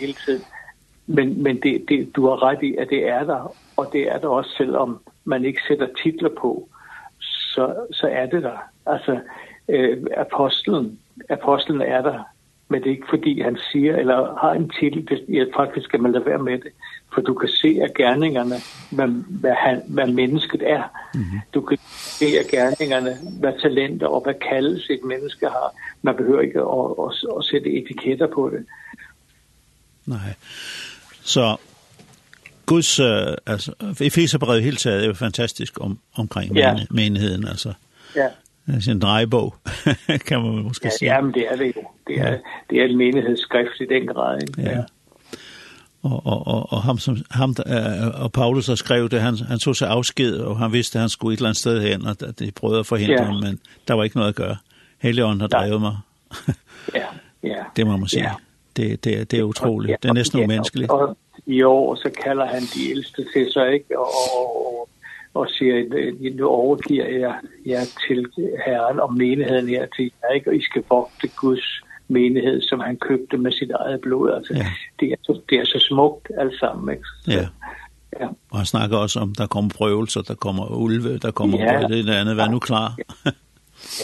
hele 0.00 0.12
tiden. 0.12 0.42
Men, 1.06 1.42
men 1.42 1.60
det, 1.60 1.84
det, 1.88 2.16
du 2.16 2.26
har 2.26 2.42
ret 2.42 2.62
i, 2.62 2.76
at 2.76 2.88
det 2.90 3.08
er 3.08 3.24
der, 3.24 3.54
og 3.76 3.90
det 3.92 4.12
er 4.12 4.18
der 4.18 4.28
også, 4.28 4.50
selvom 4.56 5.00
man 5.24 5.44
ikke 5.44 5.60
sætter 5.68 5.88
titler 6.02 6.30
på, 6.40 6.68
så, 7.20 7.74
så 7.92 8.08
er 8.08 8.26
det 8.26 8.42
der. 8.42 8.58
Altså, 8.86 9.20
øh, 9.68 10.06
apostlen, 10.16 10.98
apostlen 11.28 11.82
er 11.82 12.02
der 12.02 12.22
men 12.68 12.80
det 12.80 12.86
er 12.86 12.94
ikke 12.94 13.06
fordi 13.10 13.40
han 13.40 13.58
siger, 13.72 13.96
eller 13.96 14.38
har 14.40 14.52
en 14.52 14.70
titel, 14.80 15.20
ja, 15.28 15.44
faktisk 15.56 15.84
skal 15.84 16.00
man 16.00 16.12
lade 16.12 16.26
være 16.26 16.38
med 16.38 16.52
det, 16.52 16.72
for 17.14 17.20
du 17.20 17.34
kan 17.34 17.48
se 17.48 17.78
af 17.82 17.94
gerningerne, 17.94 18.56
hvad, 18.90 19.08
hvad, 19.28 19.54
han, 19.54 19.82
hvad 19.86 20.06
mennesket 20.06 20.62
er. 20.70 20.82
Mm 21.14 21.20
-hmm. 21.20 21.40
Du 21.54 21.60
kan 21.60 21.78
se 21.90 22.26
af 22.26 22.46
gerningerne, 22.50 23.16
hvad 23.40 23.52
talenter 23.62 24.06
og 24.06 24.20
hvad 24.24 24.34
kaldes 24.50 24.90
et 24.90 25.04
menneske 25.04 25.46
har. 25.46 25.74
Man 26.02 26.16
behøver 26.16 26.40
ikke 26.40 26.60
at, 26.60 26.90
at, 27.04 27.38
at 27.38 27.44
sætte 27.44 27.70
etiketter 27.70 28.26
på 28.26 28.50
det. 28.50 28.66
Nej. 30.06 30.34
Så 31.22 31.56
Guds, 32.66 33.00
øh, 33.00 33.34
altså, 33.46 33.72
Efeserbrevet 34.00 34.62
hele 34.62 34.76
taget 34.76 35.02
er 35.02 35.06
jo 35.06 35.14
fantastisk 35.14 35.80
om, 35.80 35.98
omkring 36.14 36.56
ja. 36.56 36.76
menigheden, 36.90 37.48
altså. 37.48 37.72
Ja 38.16 38.28
sin 38.80 39.00
drejebog, 39.00 39.54
kan 40.28 40.42
man 40.42 40.62
måske 40.62 40.86
ja, 40.86 40.90
sige. 40.98 41.14
Jamen, 41.14 41.34
det 41.34 41.46
er 41.50 41.56
det 41.56 41.66
jo. 41.76 41.82
Det 42.06 42.18
er, 42.20 42.30
ja. 42.30 42.36
det 42.70 42.80
er 42.80 42.84
en 42.84 42.96
menighedsskrift 42.96 43.80
i 43.80 43.86
den 43.86 44.06
grad. 44.06 44.38
Ikke? 44.42 44.70
Ja. 44.70 44.82
Og, 46.02 46.26
og, 46.26 46.46
og, 46.46 46.72
og, 46.72 46.82
ham, 46.82 46.98
som, 46.98 47.16
ham, 47.30 47.56
øh, 47.66 48.22
og 48.22 48.32
Paulus, 48.32 48.66
har 48.66 48.74
skrevet 48.74 49.10
det, 49.10 49.20
han, 49.20 49.36
han 49.48 49.58
tog 49.58 49.76
sig 49.76 49.88
afsked, 49.88 50.38
og 50.38 50.58
han 50.58 50.72
vidste, 50.72 50.98
at 50.98 51.00
han 51.00 51.08
skulle 51.08 51.34
et 51.34 51.38
eller 51.38 51.48
andet 51.48 51.60
sted 51.60 51.82
hen, 51.82 52.06
og 52.06 52.38
de 52.38 52.50
prøvede 52.50 52.80
at 52.80 52.86
forhindre 52.86 53.22
ja. 53.22 53.24
ham, 53.24 53.34
men 53.34 53.60
der 53.88 53.94
var 53.94 54.04
ikke 54.04 54.16
noget 54.16 54.28
at 54.28 54.34
gøre. 54.34 54.56
Helligånden 54.98 55.40
har 55.40 55.48
drevet 55.48 55.80
mig. 55.80 55.96
ja, 56.94 57.06
ja. 57.42 57.62
Det 57.76 57.86
må 57.86 57.96
man 57.96 58.08
sige. 58.08 58.22
Ja. 58.22 58.32
Det, 58.76 59.04
det, 59.04 59.30
det 59.30 59.38
er 59.38 59.42
utroligt. 59.42 59.90
Ja, 59.90 59.96
det 60.02 60.08
er 60.08 60.12
næsten 60.12 60.38
ja, 60.38 60.44
umenneskeligt. 60.44 60.90
Og 60.90 61.16
i 61.46 61.62
år, 61.62 61.94
så 61.94 62.10
kalder 62.24 62.46
han 62.46 62.62
de 62.62 62.90
ældste 62.90 63.24
til 63.32 63.52
sig, 63.52 63.72
ikke? 63.72 63.98
Og, 63.98 64.10
og, 64.36 64.77
og 65.34 65.48
siger, 65.50 65.78
at 65.78 66.34
nu 66.34 66.46
overgiver 66.46 67.06
jeg 67.06 67.34
jer 67.66 67.84
til 68.06 68.26
Herren 68.66 69.00
og 69.00 69.14
menigheden 69.14 69.68
her 69.68 69.86
til 69.96 70.12
jer, 70.22 70.34
ikke? 70.34 70.50
og 70.50 70.56
I 70.56 70.62
skal 70.62 70.84
vogte 70.88 71.28
Guds 71.28 71.82
menighed, 72.08 72.62
som 72.62 72.80
han 72.80 72.96
købte 72.96 73.38
med 73.38 73.52
sit 73.52 73.70
eget 73.70 74.00
blod. 74.00 74.32
Altså, 74.32 74.54
ja. 74.54 74.66
det, 75.00 75.12
er 75.12 75.16
så, 75.22 75.40
det 75.50 75.58
er 75.58 75.64
så 75.64 75.84
smukt 75.88 76.30
alt 76.38 76.58
sammen. 76.60 76.94
Ikke? 76.94 77.04
Så, 77.24 77.30
ja. 77.30 77.46
ja. 78.20 78.28
Og 78.50 78.58
han 78.58 78.66
snakker 78.66 78.96
også 78.96 79.20
om, 79.20 79.34
der 79.34 79.46
kommer 79.46 79.70
prøvelser, 79.76 80.22
der 80.22 80.34
kommer 80.34 80.66
ulve, 80.66 81.18
der 81.18 81.30
kommer 81.30 81.58
ja. 81.58 81.86
det 81.88 81.98
eller 81.98 82.20
andet. 82.20 82.36
Vær 82.36 82.48
nu 82.48 82.58
klar. 82.58 82.96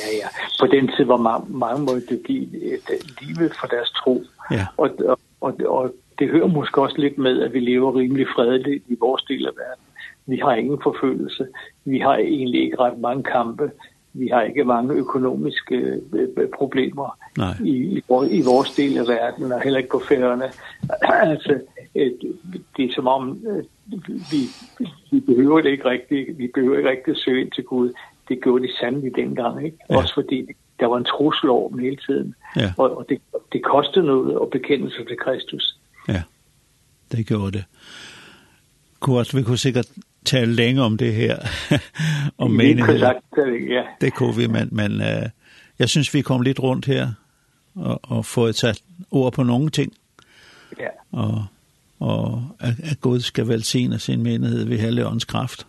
ja, 0.00 0.08
ja. 0.22 0.28
På 0.60 0.66
den 0.66 0.90
tid, 0.96 1.04
hvor 1.04 1.16
man, 1.16 1.40
mange 1.48 1.82
måtte 1.84 2.20
give 2.26 2.42
et 2.72 3.14
livet 3.20 3.52
for 3.60 3.66
deres 3.66 3.90
tro. 3.90 4.24
Ja. 4.50 4.66
Og, 4.76 4.90
og, 5.08 5.18
og, 5.40 5.54
og 5.66 5.94
det 6.18 6.28
hører 6.28 6.46
måske 6.46 6.82
også 6.82 6.98
lidt 6.98 7.18
med, 7.18 7.42
at 7.42 7.52
vi 7.52 7.60
lever 7.60 7.96
rimelig 7.96 8.26
fredeligt 8.36 8.84
i 8.88 8.96
vores 9.00 9.22
del 9.22 9.46
af 9.46 9.52
verden. 9.56 9.84
Vi 10.26 10.36
har 10.36 10.54
ingen 10.54 10.78
forfølgelse. 10.82 11.46
Vi 11.84 11.98
har 11.98 12.16
egentlig 12.16 12.62
ikke 12.62 12.80
ret 12.80 12.98
mange 12.98 13.22
kampe. 13.22 13.70
Vi 14.12 14.28
har 14.28 14.42
ikke 14.42 14.64
mange 14.64 14.94
økonomiske 14.94 16.00
problemer 16.56 17.18
Nej. 17.38 17.54
i, 17.64 17.70
i, 17.70 18.02
i 18.30 18.42
vores 18.42 18.70
del 18.74 18.98
af 18.98 19.08
verden, 19.08 19.52
og 19.52 19.60
heller 19.62 19.78
ikke 19.78 19.90
på 19.90 20.02
færgerne. 20.08 20.44
altså, 21.32 21.60
det 22.76 22.84
er 22.84 22.94
som 22.94 23.06
om, 23.06 23.38
vi, 24.30 24.40
vi 25.10 25.20
behøver 25.20 25.60
det 25.60 25.70
ikke 25.70 25.84
rigtigt. 25.84 26.38
Vi 26.38 26.50
behøver 26.54 26.76
ikke 26.78 26.90
rigtigt 26.90 27.18
søge 27.18 27.40
ind 27.40 27.50
til 27.50 27.64
Gud. 27.64 27.92
Det 28.28 28.42
gjorde 28.42 28.66
de 28.66 28.72
sandelig 28.80 29.16
dengang, 29.16 29.64
ikke? 29.64 29.78
Ja. 29.90 29.96
Også 29.96 30.14
fordi 30.14 30.46
der 30.80 30.86
var 30.86 30.96
en 30.96 31.04
trussel 31.04 31.50
over 31.50 31.68
dem 31.68 31.78
hele 31.78 31.96
tiden. 31.96 32.34
Ja. 32.56 32.72
Og, 32.76 32.98
og 32.98 33.06
det, 33.08 33.20
det 33.52 33.64
kostede 33.64 34.06
noget 34.06 34.38
at 34.42 34.50
bekende 34.50 34.90
sig 34.90 35.06
til 35.06 35.16
Kristus. 35.16 35.78
Ja, 36.08 36.22
det 37.12 37.26
gjorde 37.26 37.52
det. 37.52 37.64
Kurt, 39.00 39.34
vi 39.36 39.42
kunne 39.42 39.58
sikkert 39.58 39.88
tale 40.24 40.52
længe 40.52 40.82
om 40.82 40.96
det 40.96 41.14
her. 41.14 41.38
om 42.38 42.50
menighed. 42.50 43.00
ja. 43.70 43.82
Det 44.00 44.14
kunne 44.14 44.36
vi, 44.36 44.46
men, 44.46 44.68
men 44.72 44.92
uh, 44.92 45.28
jeg 45.78 45.88
synes, 45.88 46.14
vi 46.14 46.22
kom 46.22 46.40
lidt 46.40 46.60
rundt 46.60 46.86
her 46.86 47.12
og, 47.74 48.00
og 48.02 48.26
fået 48.26 48.56
sat 48.56 48.82
ord 49.10 49.32
på 49.32 49.42
nogle 49.42 49.70
ting. 49.70 49.92
Ja. 50.78 50.88
Og, 51.12 51.44
og 52.00 52.44
at, 52.60 52.74
at 52.84 53.00
Gud 53.00 53.20
skal 53.20 53.48
velsigne 53.48 53.98
sin 53.98 54.22
menighed 54.22 54.64
ved 54.64 54.78
Helligåndens 54.78 55.24
kraft. 55.24 55.66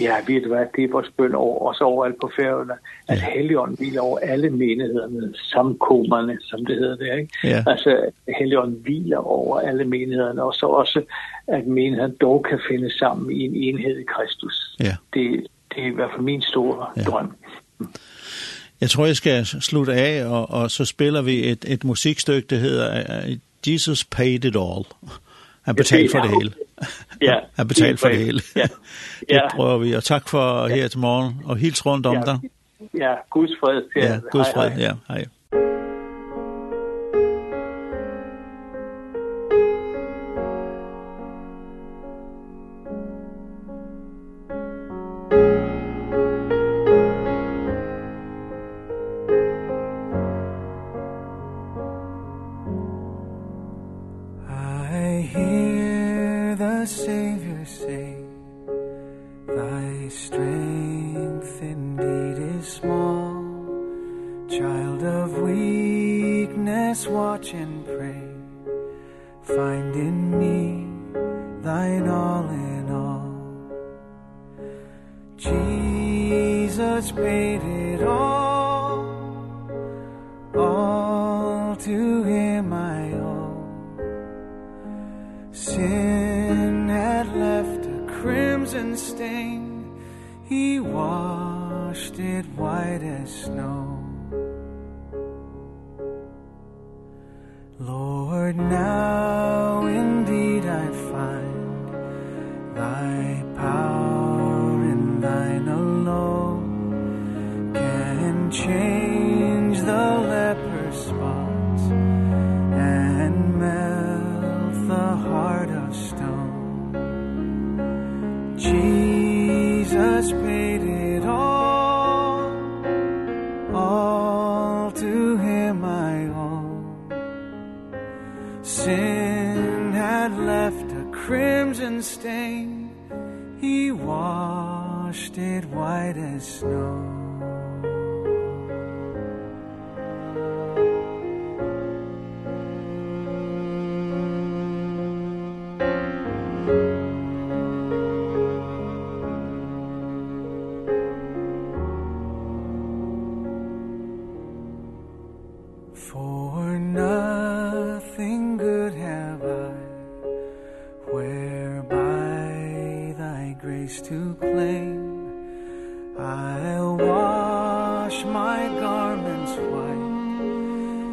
Ja, 0.00 0.14
vi 0.26 0.36
er 0.36 0.92
vores 0.92 1.10
bøn 1.16 1.34
over 1.34 1.68
også 1.68 1.84
overalt 1.84 2.20
på 2.20 2.30
færgerne, 2.36 2.72
at 3.08 3.18
ja. 3.18 3.30
Helligånden 3.34 3.76
hviler 3.76 4.00
over 4.00 4.18
alle 4.18 4.50
menighederne, 4.50 5.34
samkommerne, 5.34 6.38
som 6.42 6.66
det 6.66 6.76
hedder 6.76 6.96
der, 6.96 7.14
ikke? 7.14 7.32
Ja. 7.44 7.64
Altså, 7.66 8.10
Helligånden 8.38 8.80
hviler 8.82 9.18
over 9.18 9.60
alle 9.60 9.84
menighederne, 9.84 10.42
og 10.42 10.54
så 10.54 10.66
også, 10.66 11.02
at 11.46 11.66
menigheden 11.66 12.16
dog 12.20 12.46
kan 12.48 12.60
finde 12.70 12.98
sammen 12.98 13.30
i 13.30 13.40
en 13.44 13.54
enhed 13.54 13.98
i 13.98 14.04
Kristus. 14.04 14.76
Ja. 14.80 14.96
Det, 15.14 15.46
det 15.74 15.82
er 15.82 15.86
i 15.86 15.94
hvert 15.94 16.10
fald 16.14 16.22
min 16.22 16.42
store 16.42 16.86
ja. 16.96 17.02
drøm. 17.02 17.36
Jeg 18.80 18.90
tror, 18.90 19.06
jeg 19.06 19.16
skal 19.16 19.46
slutte 19.46 19.92
af, 19.92 20.26
og, 20.26 20.50
og 20.50 20.70
så 20.70 20.84
spiller 20.84 21.22
vi 21.22 21.48
et, 21.48 21.64
et 21.68 21.84
musikstykke, 21.84 22.46
der 22.50 22.56
hedder 22.56 23.04
Jesus 23.66 24.04
Paid 24.04 24.44
It 24.44 24.56
All. 24.56 24.84
Han 25.62 25.74
betalte 25.74 26.10
for 26.10 26.20
det 26.26 26.30
hele. 26.30 26.52
Ja. 27.22 27.38
Han 27.56 27.68
betalte 27.68 27.96
for 27.96 28.08
det 28.08 28.18
hele. 28.18 28.40
Ja. 28.56 28.66
det 29.28 29.42
prøver 29.50 29.78
vi. 29.78 29.92
Og 29.92 30.04
tak 30.04 30.28
for 30.28 30.66
her 30.66 30.88
til 30.88 30.98
morgen, 30.98 31.42
og 31.44 31.56
hils 31.56 31.86
rundt 31.86 32.06
om 32.06 32.16
dig. 32.26 32.38
Ja, 32.98 33.14
Guds 33.30 33.50
fred. 33.60 33.82
Ja, 33.96 34.20
Guds 34.32 34.48
fred. 34.54 34.78
Ja, 34.78 34.92
hej. 35.08 35.24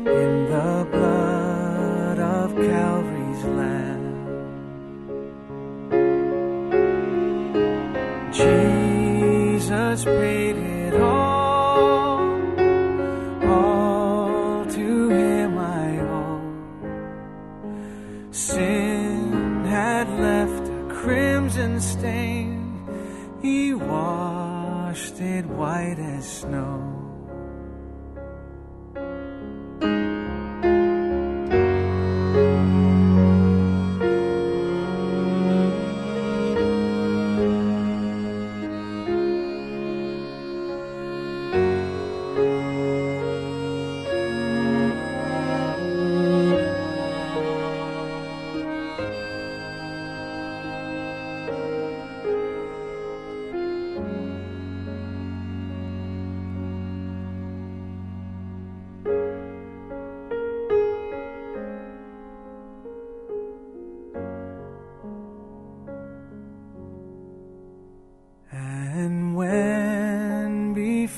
in 0.08 0.50
the 0.50 0.88
blood 0.92 2.20
of 2.20 2.56
Calvary's 2.56 3.44
lamb. 3.44 3.87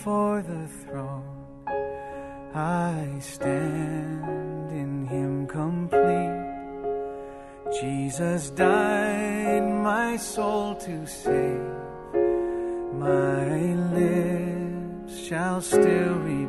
before 0.10 0.42
the 0.42 0.68
throne 0.82 1.24
I 2.56 3.20
stand 3.20 4.72
in 4.72 5.06
him 5.06 5.46
complete. 5.46 6.50
Jesus 7.80 8.50
died 8.50 9.66
my 9.92 10.18
soul 10.18 10.74
to 10.88 11.06
save. 11.06 11.76
My 13.08 13.76
lips 14.00 15.14
shall 15.28 15.62
still 15.62 16.16
repeat 16.16 16.49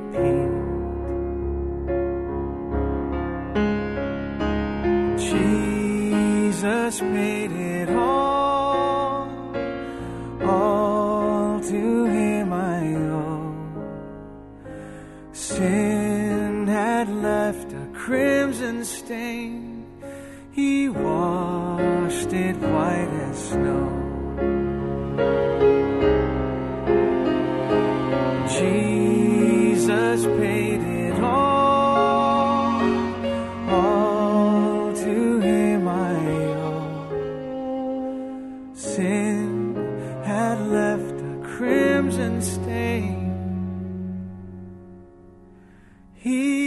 He 46.23 46.60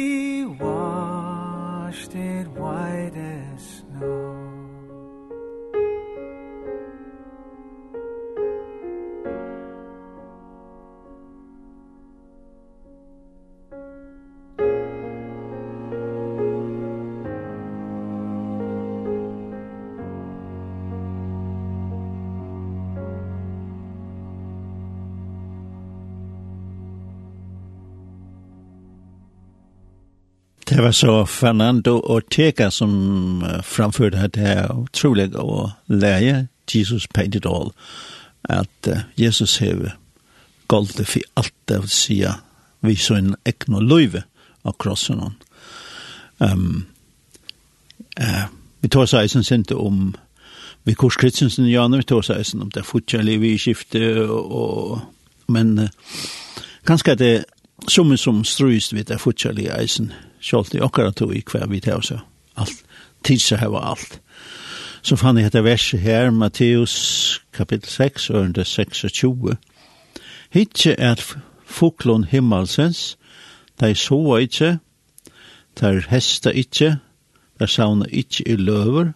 Det 30.84 30.88
var 30.88 30.92
så 30.92 31.26
Fernando 31.26 31.92
Ortega 31.92 32.72
som 32.72 33.46
framförde 33.64 34.28
det 34.28 34.42
er 34.42 34.84
utrolig 34.84 35.36
och 35.36 35.70
lære 35.88 36.48
Jesus 36.74 37.08
paid 37.08 37.36
it 37.36 37.46
all. 37.46 37.72
Att 38.42 38.88
Jesus 39.16 39.60
har 39.60 39.94
det 40.98 41.06
för 41.06 41.22
allt 41.34 41.54
det 41.66 41.78
å 41.80 41.88
si 41.88 42.28
vi 42.80 42.96
så 42.96 43.16
en 43.16 43.36
ekno 43.46 43.80
løyve 43.80 44.24
av 44.62 44.76
krossen. 44.80 45.22
Um, 46.38 46.86
uh, 48.20 48.44
vi 48.82 48.90
tar 48.90 49.06
seg 49.06 49.32
som 49.32 49.44
sinte 49.44 49.76
om 49.76 50.16
vi 50.84 50.96
kurs 50.96 51.16
Kristensen 51.16 51.72
ja 51.72 51.88
vi 51.88 52.04
tar 52.04 52.22
seg 52.22 52.46
som 52.46 52.62
om 52.62 52.70
det 52.70 52.84
fortsätter 52.84 53.38
vi 53.38 53.58
skifte 53.58 54.20
och 54.28 55.00
men 55.48 55.80
uh, 55.80 55.90
kanskje 56.84 57.16
det 57.16 57.46
som 57.88 58.18
som 58.18 58.44
strøyst 58.44 58.94
vi 58.94 59.04
det 59.04 59.22
fortsätter 59.22 59.62
i 59.62 59.72
eisen 59.80 60.12
kjolt 60.44 60.76
i 60.76 60.82
okkara 60.84 61.12
tog 61.12 61.36
i 61.36 61.44
hver 61.48 61.68
vi 61.72 61.80
tar 61.80 62.02
så 62.04 62.20
alt, 62.60 62.84
tidsa 63.24 63.58
heva 63.58 63.82
alt. 63.94 64.20
Så 65.04 65.16
fann 65.20 65.38
jeg 65.38 65.50
etter 65.50 65.66
verset 65.66 66.00
her, 66.00 66.32
Matteus 66.32 67.42
kapittel 67.52 67.90
6, 67.90 68.30
ørende 68.30 68.66
26. 68.66 69.58
Hitje 70.54 70.96
er 70.98 71.20
fuklon 71.66 72.24
himmelsens, 72.24 73.18
de 73.82 73.96
sova 73.96 74.40
ikkje, 74.44 74.78
de 75.80 76.04
hesta 76.08 76.54
ikkje, 76.54 76.98
de 77.60 77.68
sauna 77.68 78.06
ikkje 78.10 78.48
i 78.48 78.56
løver, 78.56 79.14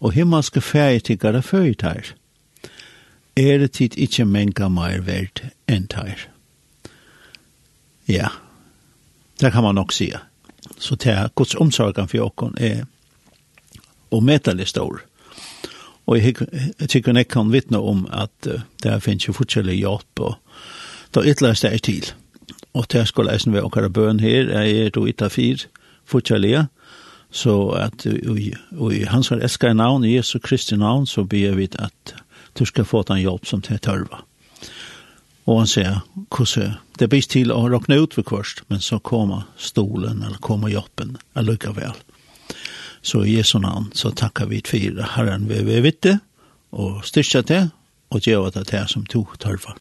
og 0.00 0.12
himmelske 0.12 0.60
fægetikkare 0.60 1.42
føyt 1.42 1.82
her. 1.82 2.14
Er 3.36 3.58
det 3.58 3.72
tid 3.72 3.98
ikkje 3.98 4.24
menga 4.24 4.68
meir 4.68 5.02
verd 5.02 5.42
enn 5.68 5.88
her. 5.94 6.28
Ja, 8.08 8.28
det 9.40 9.52
kan 9.52 9.62
man 9.62 9.74
nok 9.74 9.92
sige. 9.92 10.20
Så 10.78 10.94
det 10.94 11.12
er 11.12 11.32
Guds 11.34 11.54
omsorgen 11.54 12.08
for 12.08 12.26
åkken 12.26 12.54
er 12.58 12.84
og 14.10 14.22
medelig 14.22 14.68
stor. 14.68 15.00
Og 16.06 16.18
jeg, 16.18 16.36
jeg 16.80 16.88
tykker 16.88 17.16
jeg 17.16 17.28
kan 17.28 17.52
vittne 17.52 17.80
om 17.80 18.04
at 18.12 18.48
uh, 18.48 18.60
det 18.82 19.02
finnes 19.02 19.28
jo 19.28 19.32
forskjellig 19.32 19.78
hjelp, 19.80 20.20
og 20.20 20.34
det 21.14 21.22
er 21.22 21.30
ytterligere 21.32 21.60
steg 21.60 21.82
til. 21.82 22.12
Og 22.74 22.86
det 22.92 23.06
skal 23.08 23.30
jeg 23.30 23.52
være 23.52 23.64
åkere 23.64 23.90
bøn 23.90 24.20
her, 24.20 24.50
jeg 24.50 24.86
er 24.86 24.90
då 24.90 25.06
ytter 25.08 25.28
fire 25.28 25.66
forskjellige, 26.04 26.66
så 27.30 27.70
at 27.70 28.06
og 28.76 28.94
i 28.94 29.02
hans 29.02 29.28
har 29.28 29.36
elskar 29.36 29.72
navn, 29.72 30.04
Jesu 30.04 30.38
Kristi 30.38 30.76
navn, 30.76 31.06
så 31.06 31.24
ber 31.24 31.54
vi 31.54 31.68
at 31.78 32.14
du 32.58 32.64
skal 32.64 32.84
få 32.84 33.02
den 33.02 33.18
hjelp 33.18 33.46
som 33.46 33.60
det 33.60 33.82
tørver. 33.82 34.24
Og 35.44 35.60
han 35.60 35.68
sier, 35.68 36.00
hvordan 36.32 36.76
det 36.98 37.06
er 37.06 37.12
best 37.12 37.32
til 37.34 37.52
å 37.52 37.64
råkne 37.68 37.98
ut 38.00 38.16
ved 38.16 38.24
kvørst, 38.28 38.62
men 38.68 38.80
så 38.80 38.98
kommer 38.98 39.48
stolen 39.56 40.22
eller 40.22 40.40
kommer 40.40 40.72
joppen 40.72 41.16
vel. 41.34 41.96
Så 43.02 43.24
i 43.24 43.36
Jesu 43.36 43.58
navn 43.58 43.90
så 43.92 44.10
takkar 44.10 44.46
vi 44.48 44.62
for 44.64 45.02
Herren 45.16 45.48
vi 45.48 45.62
vil 45.64 45.82
vite, 45.82 46.20
og 46.72 47.04
styrke 47.04 47.42
til, 47.42 47.70
og 48.10 48.20
gjøre 48.20 48.50
det 48.50 48.66
til 48.68 48.88
som 48.88 49.06
to 49.06 49.26
tørfer. 49.38 49.72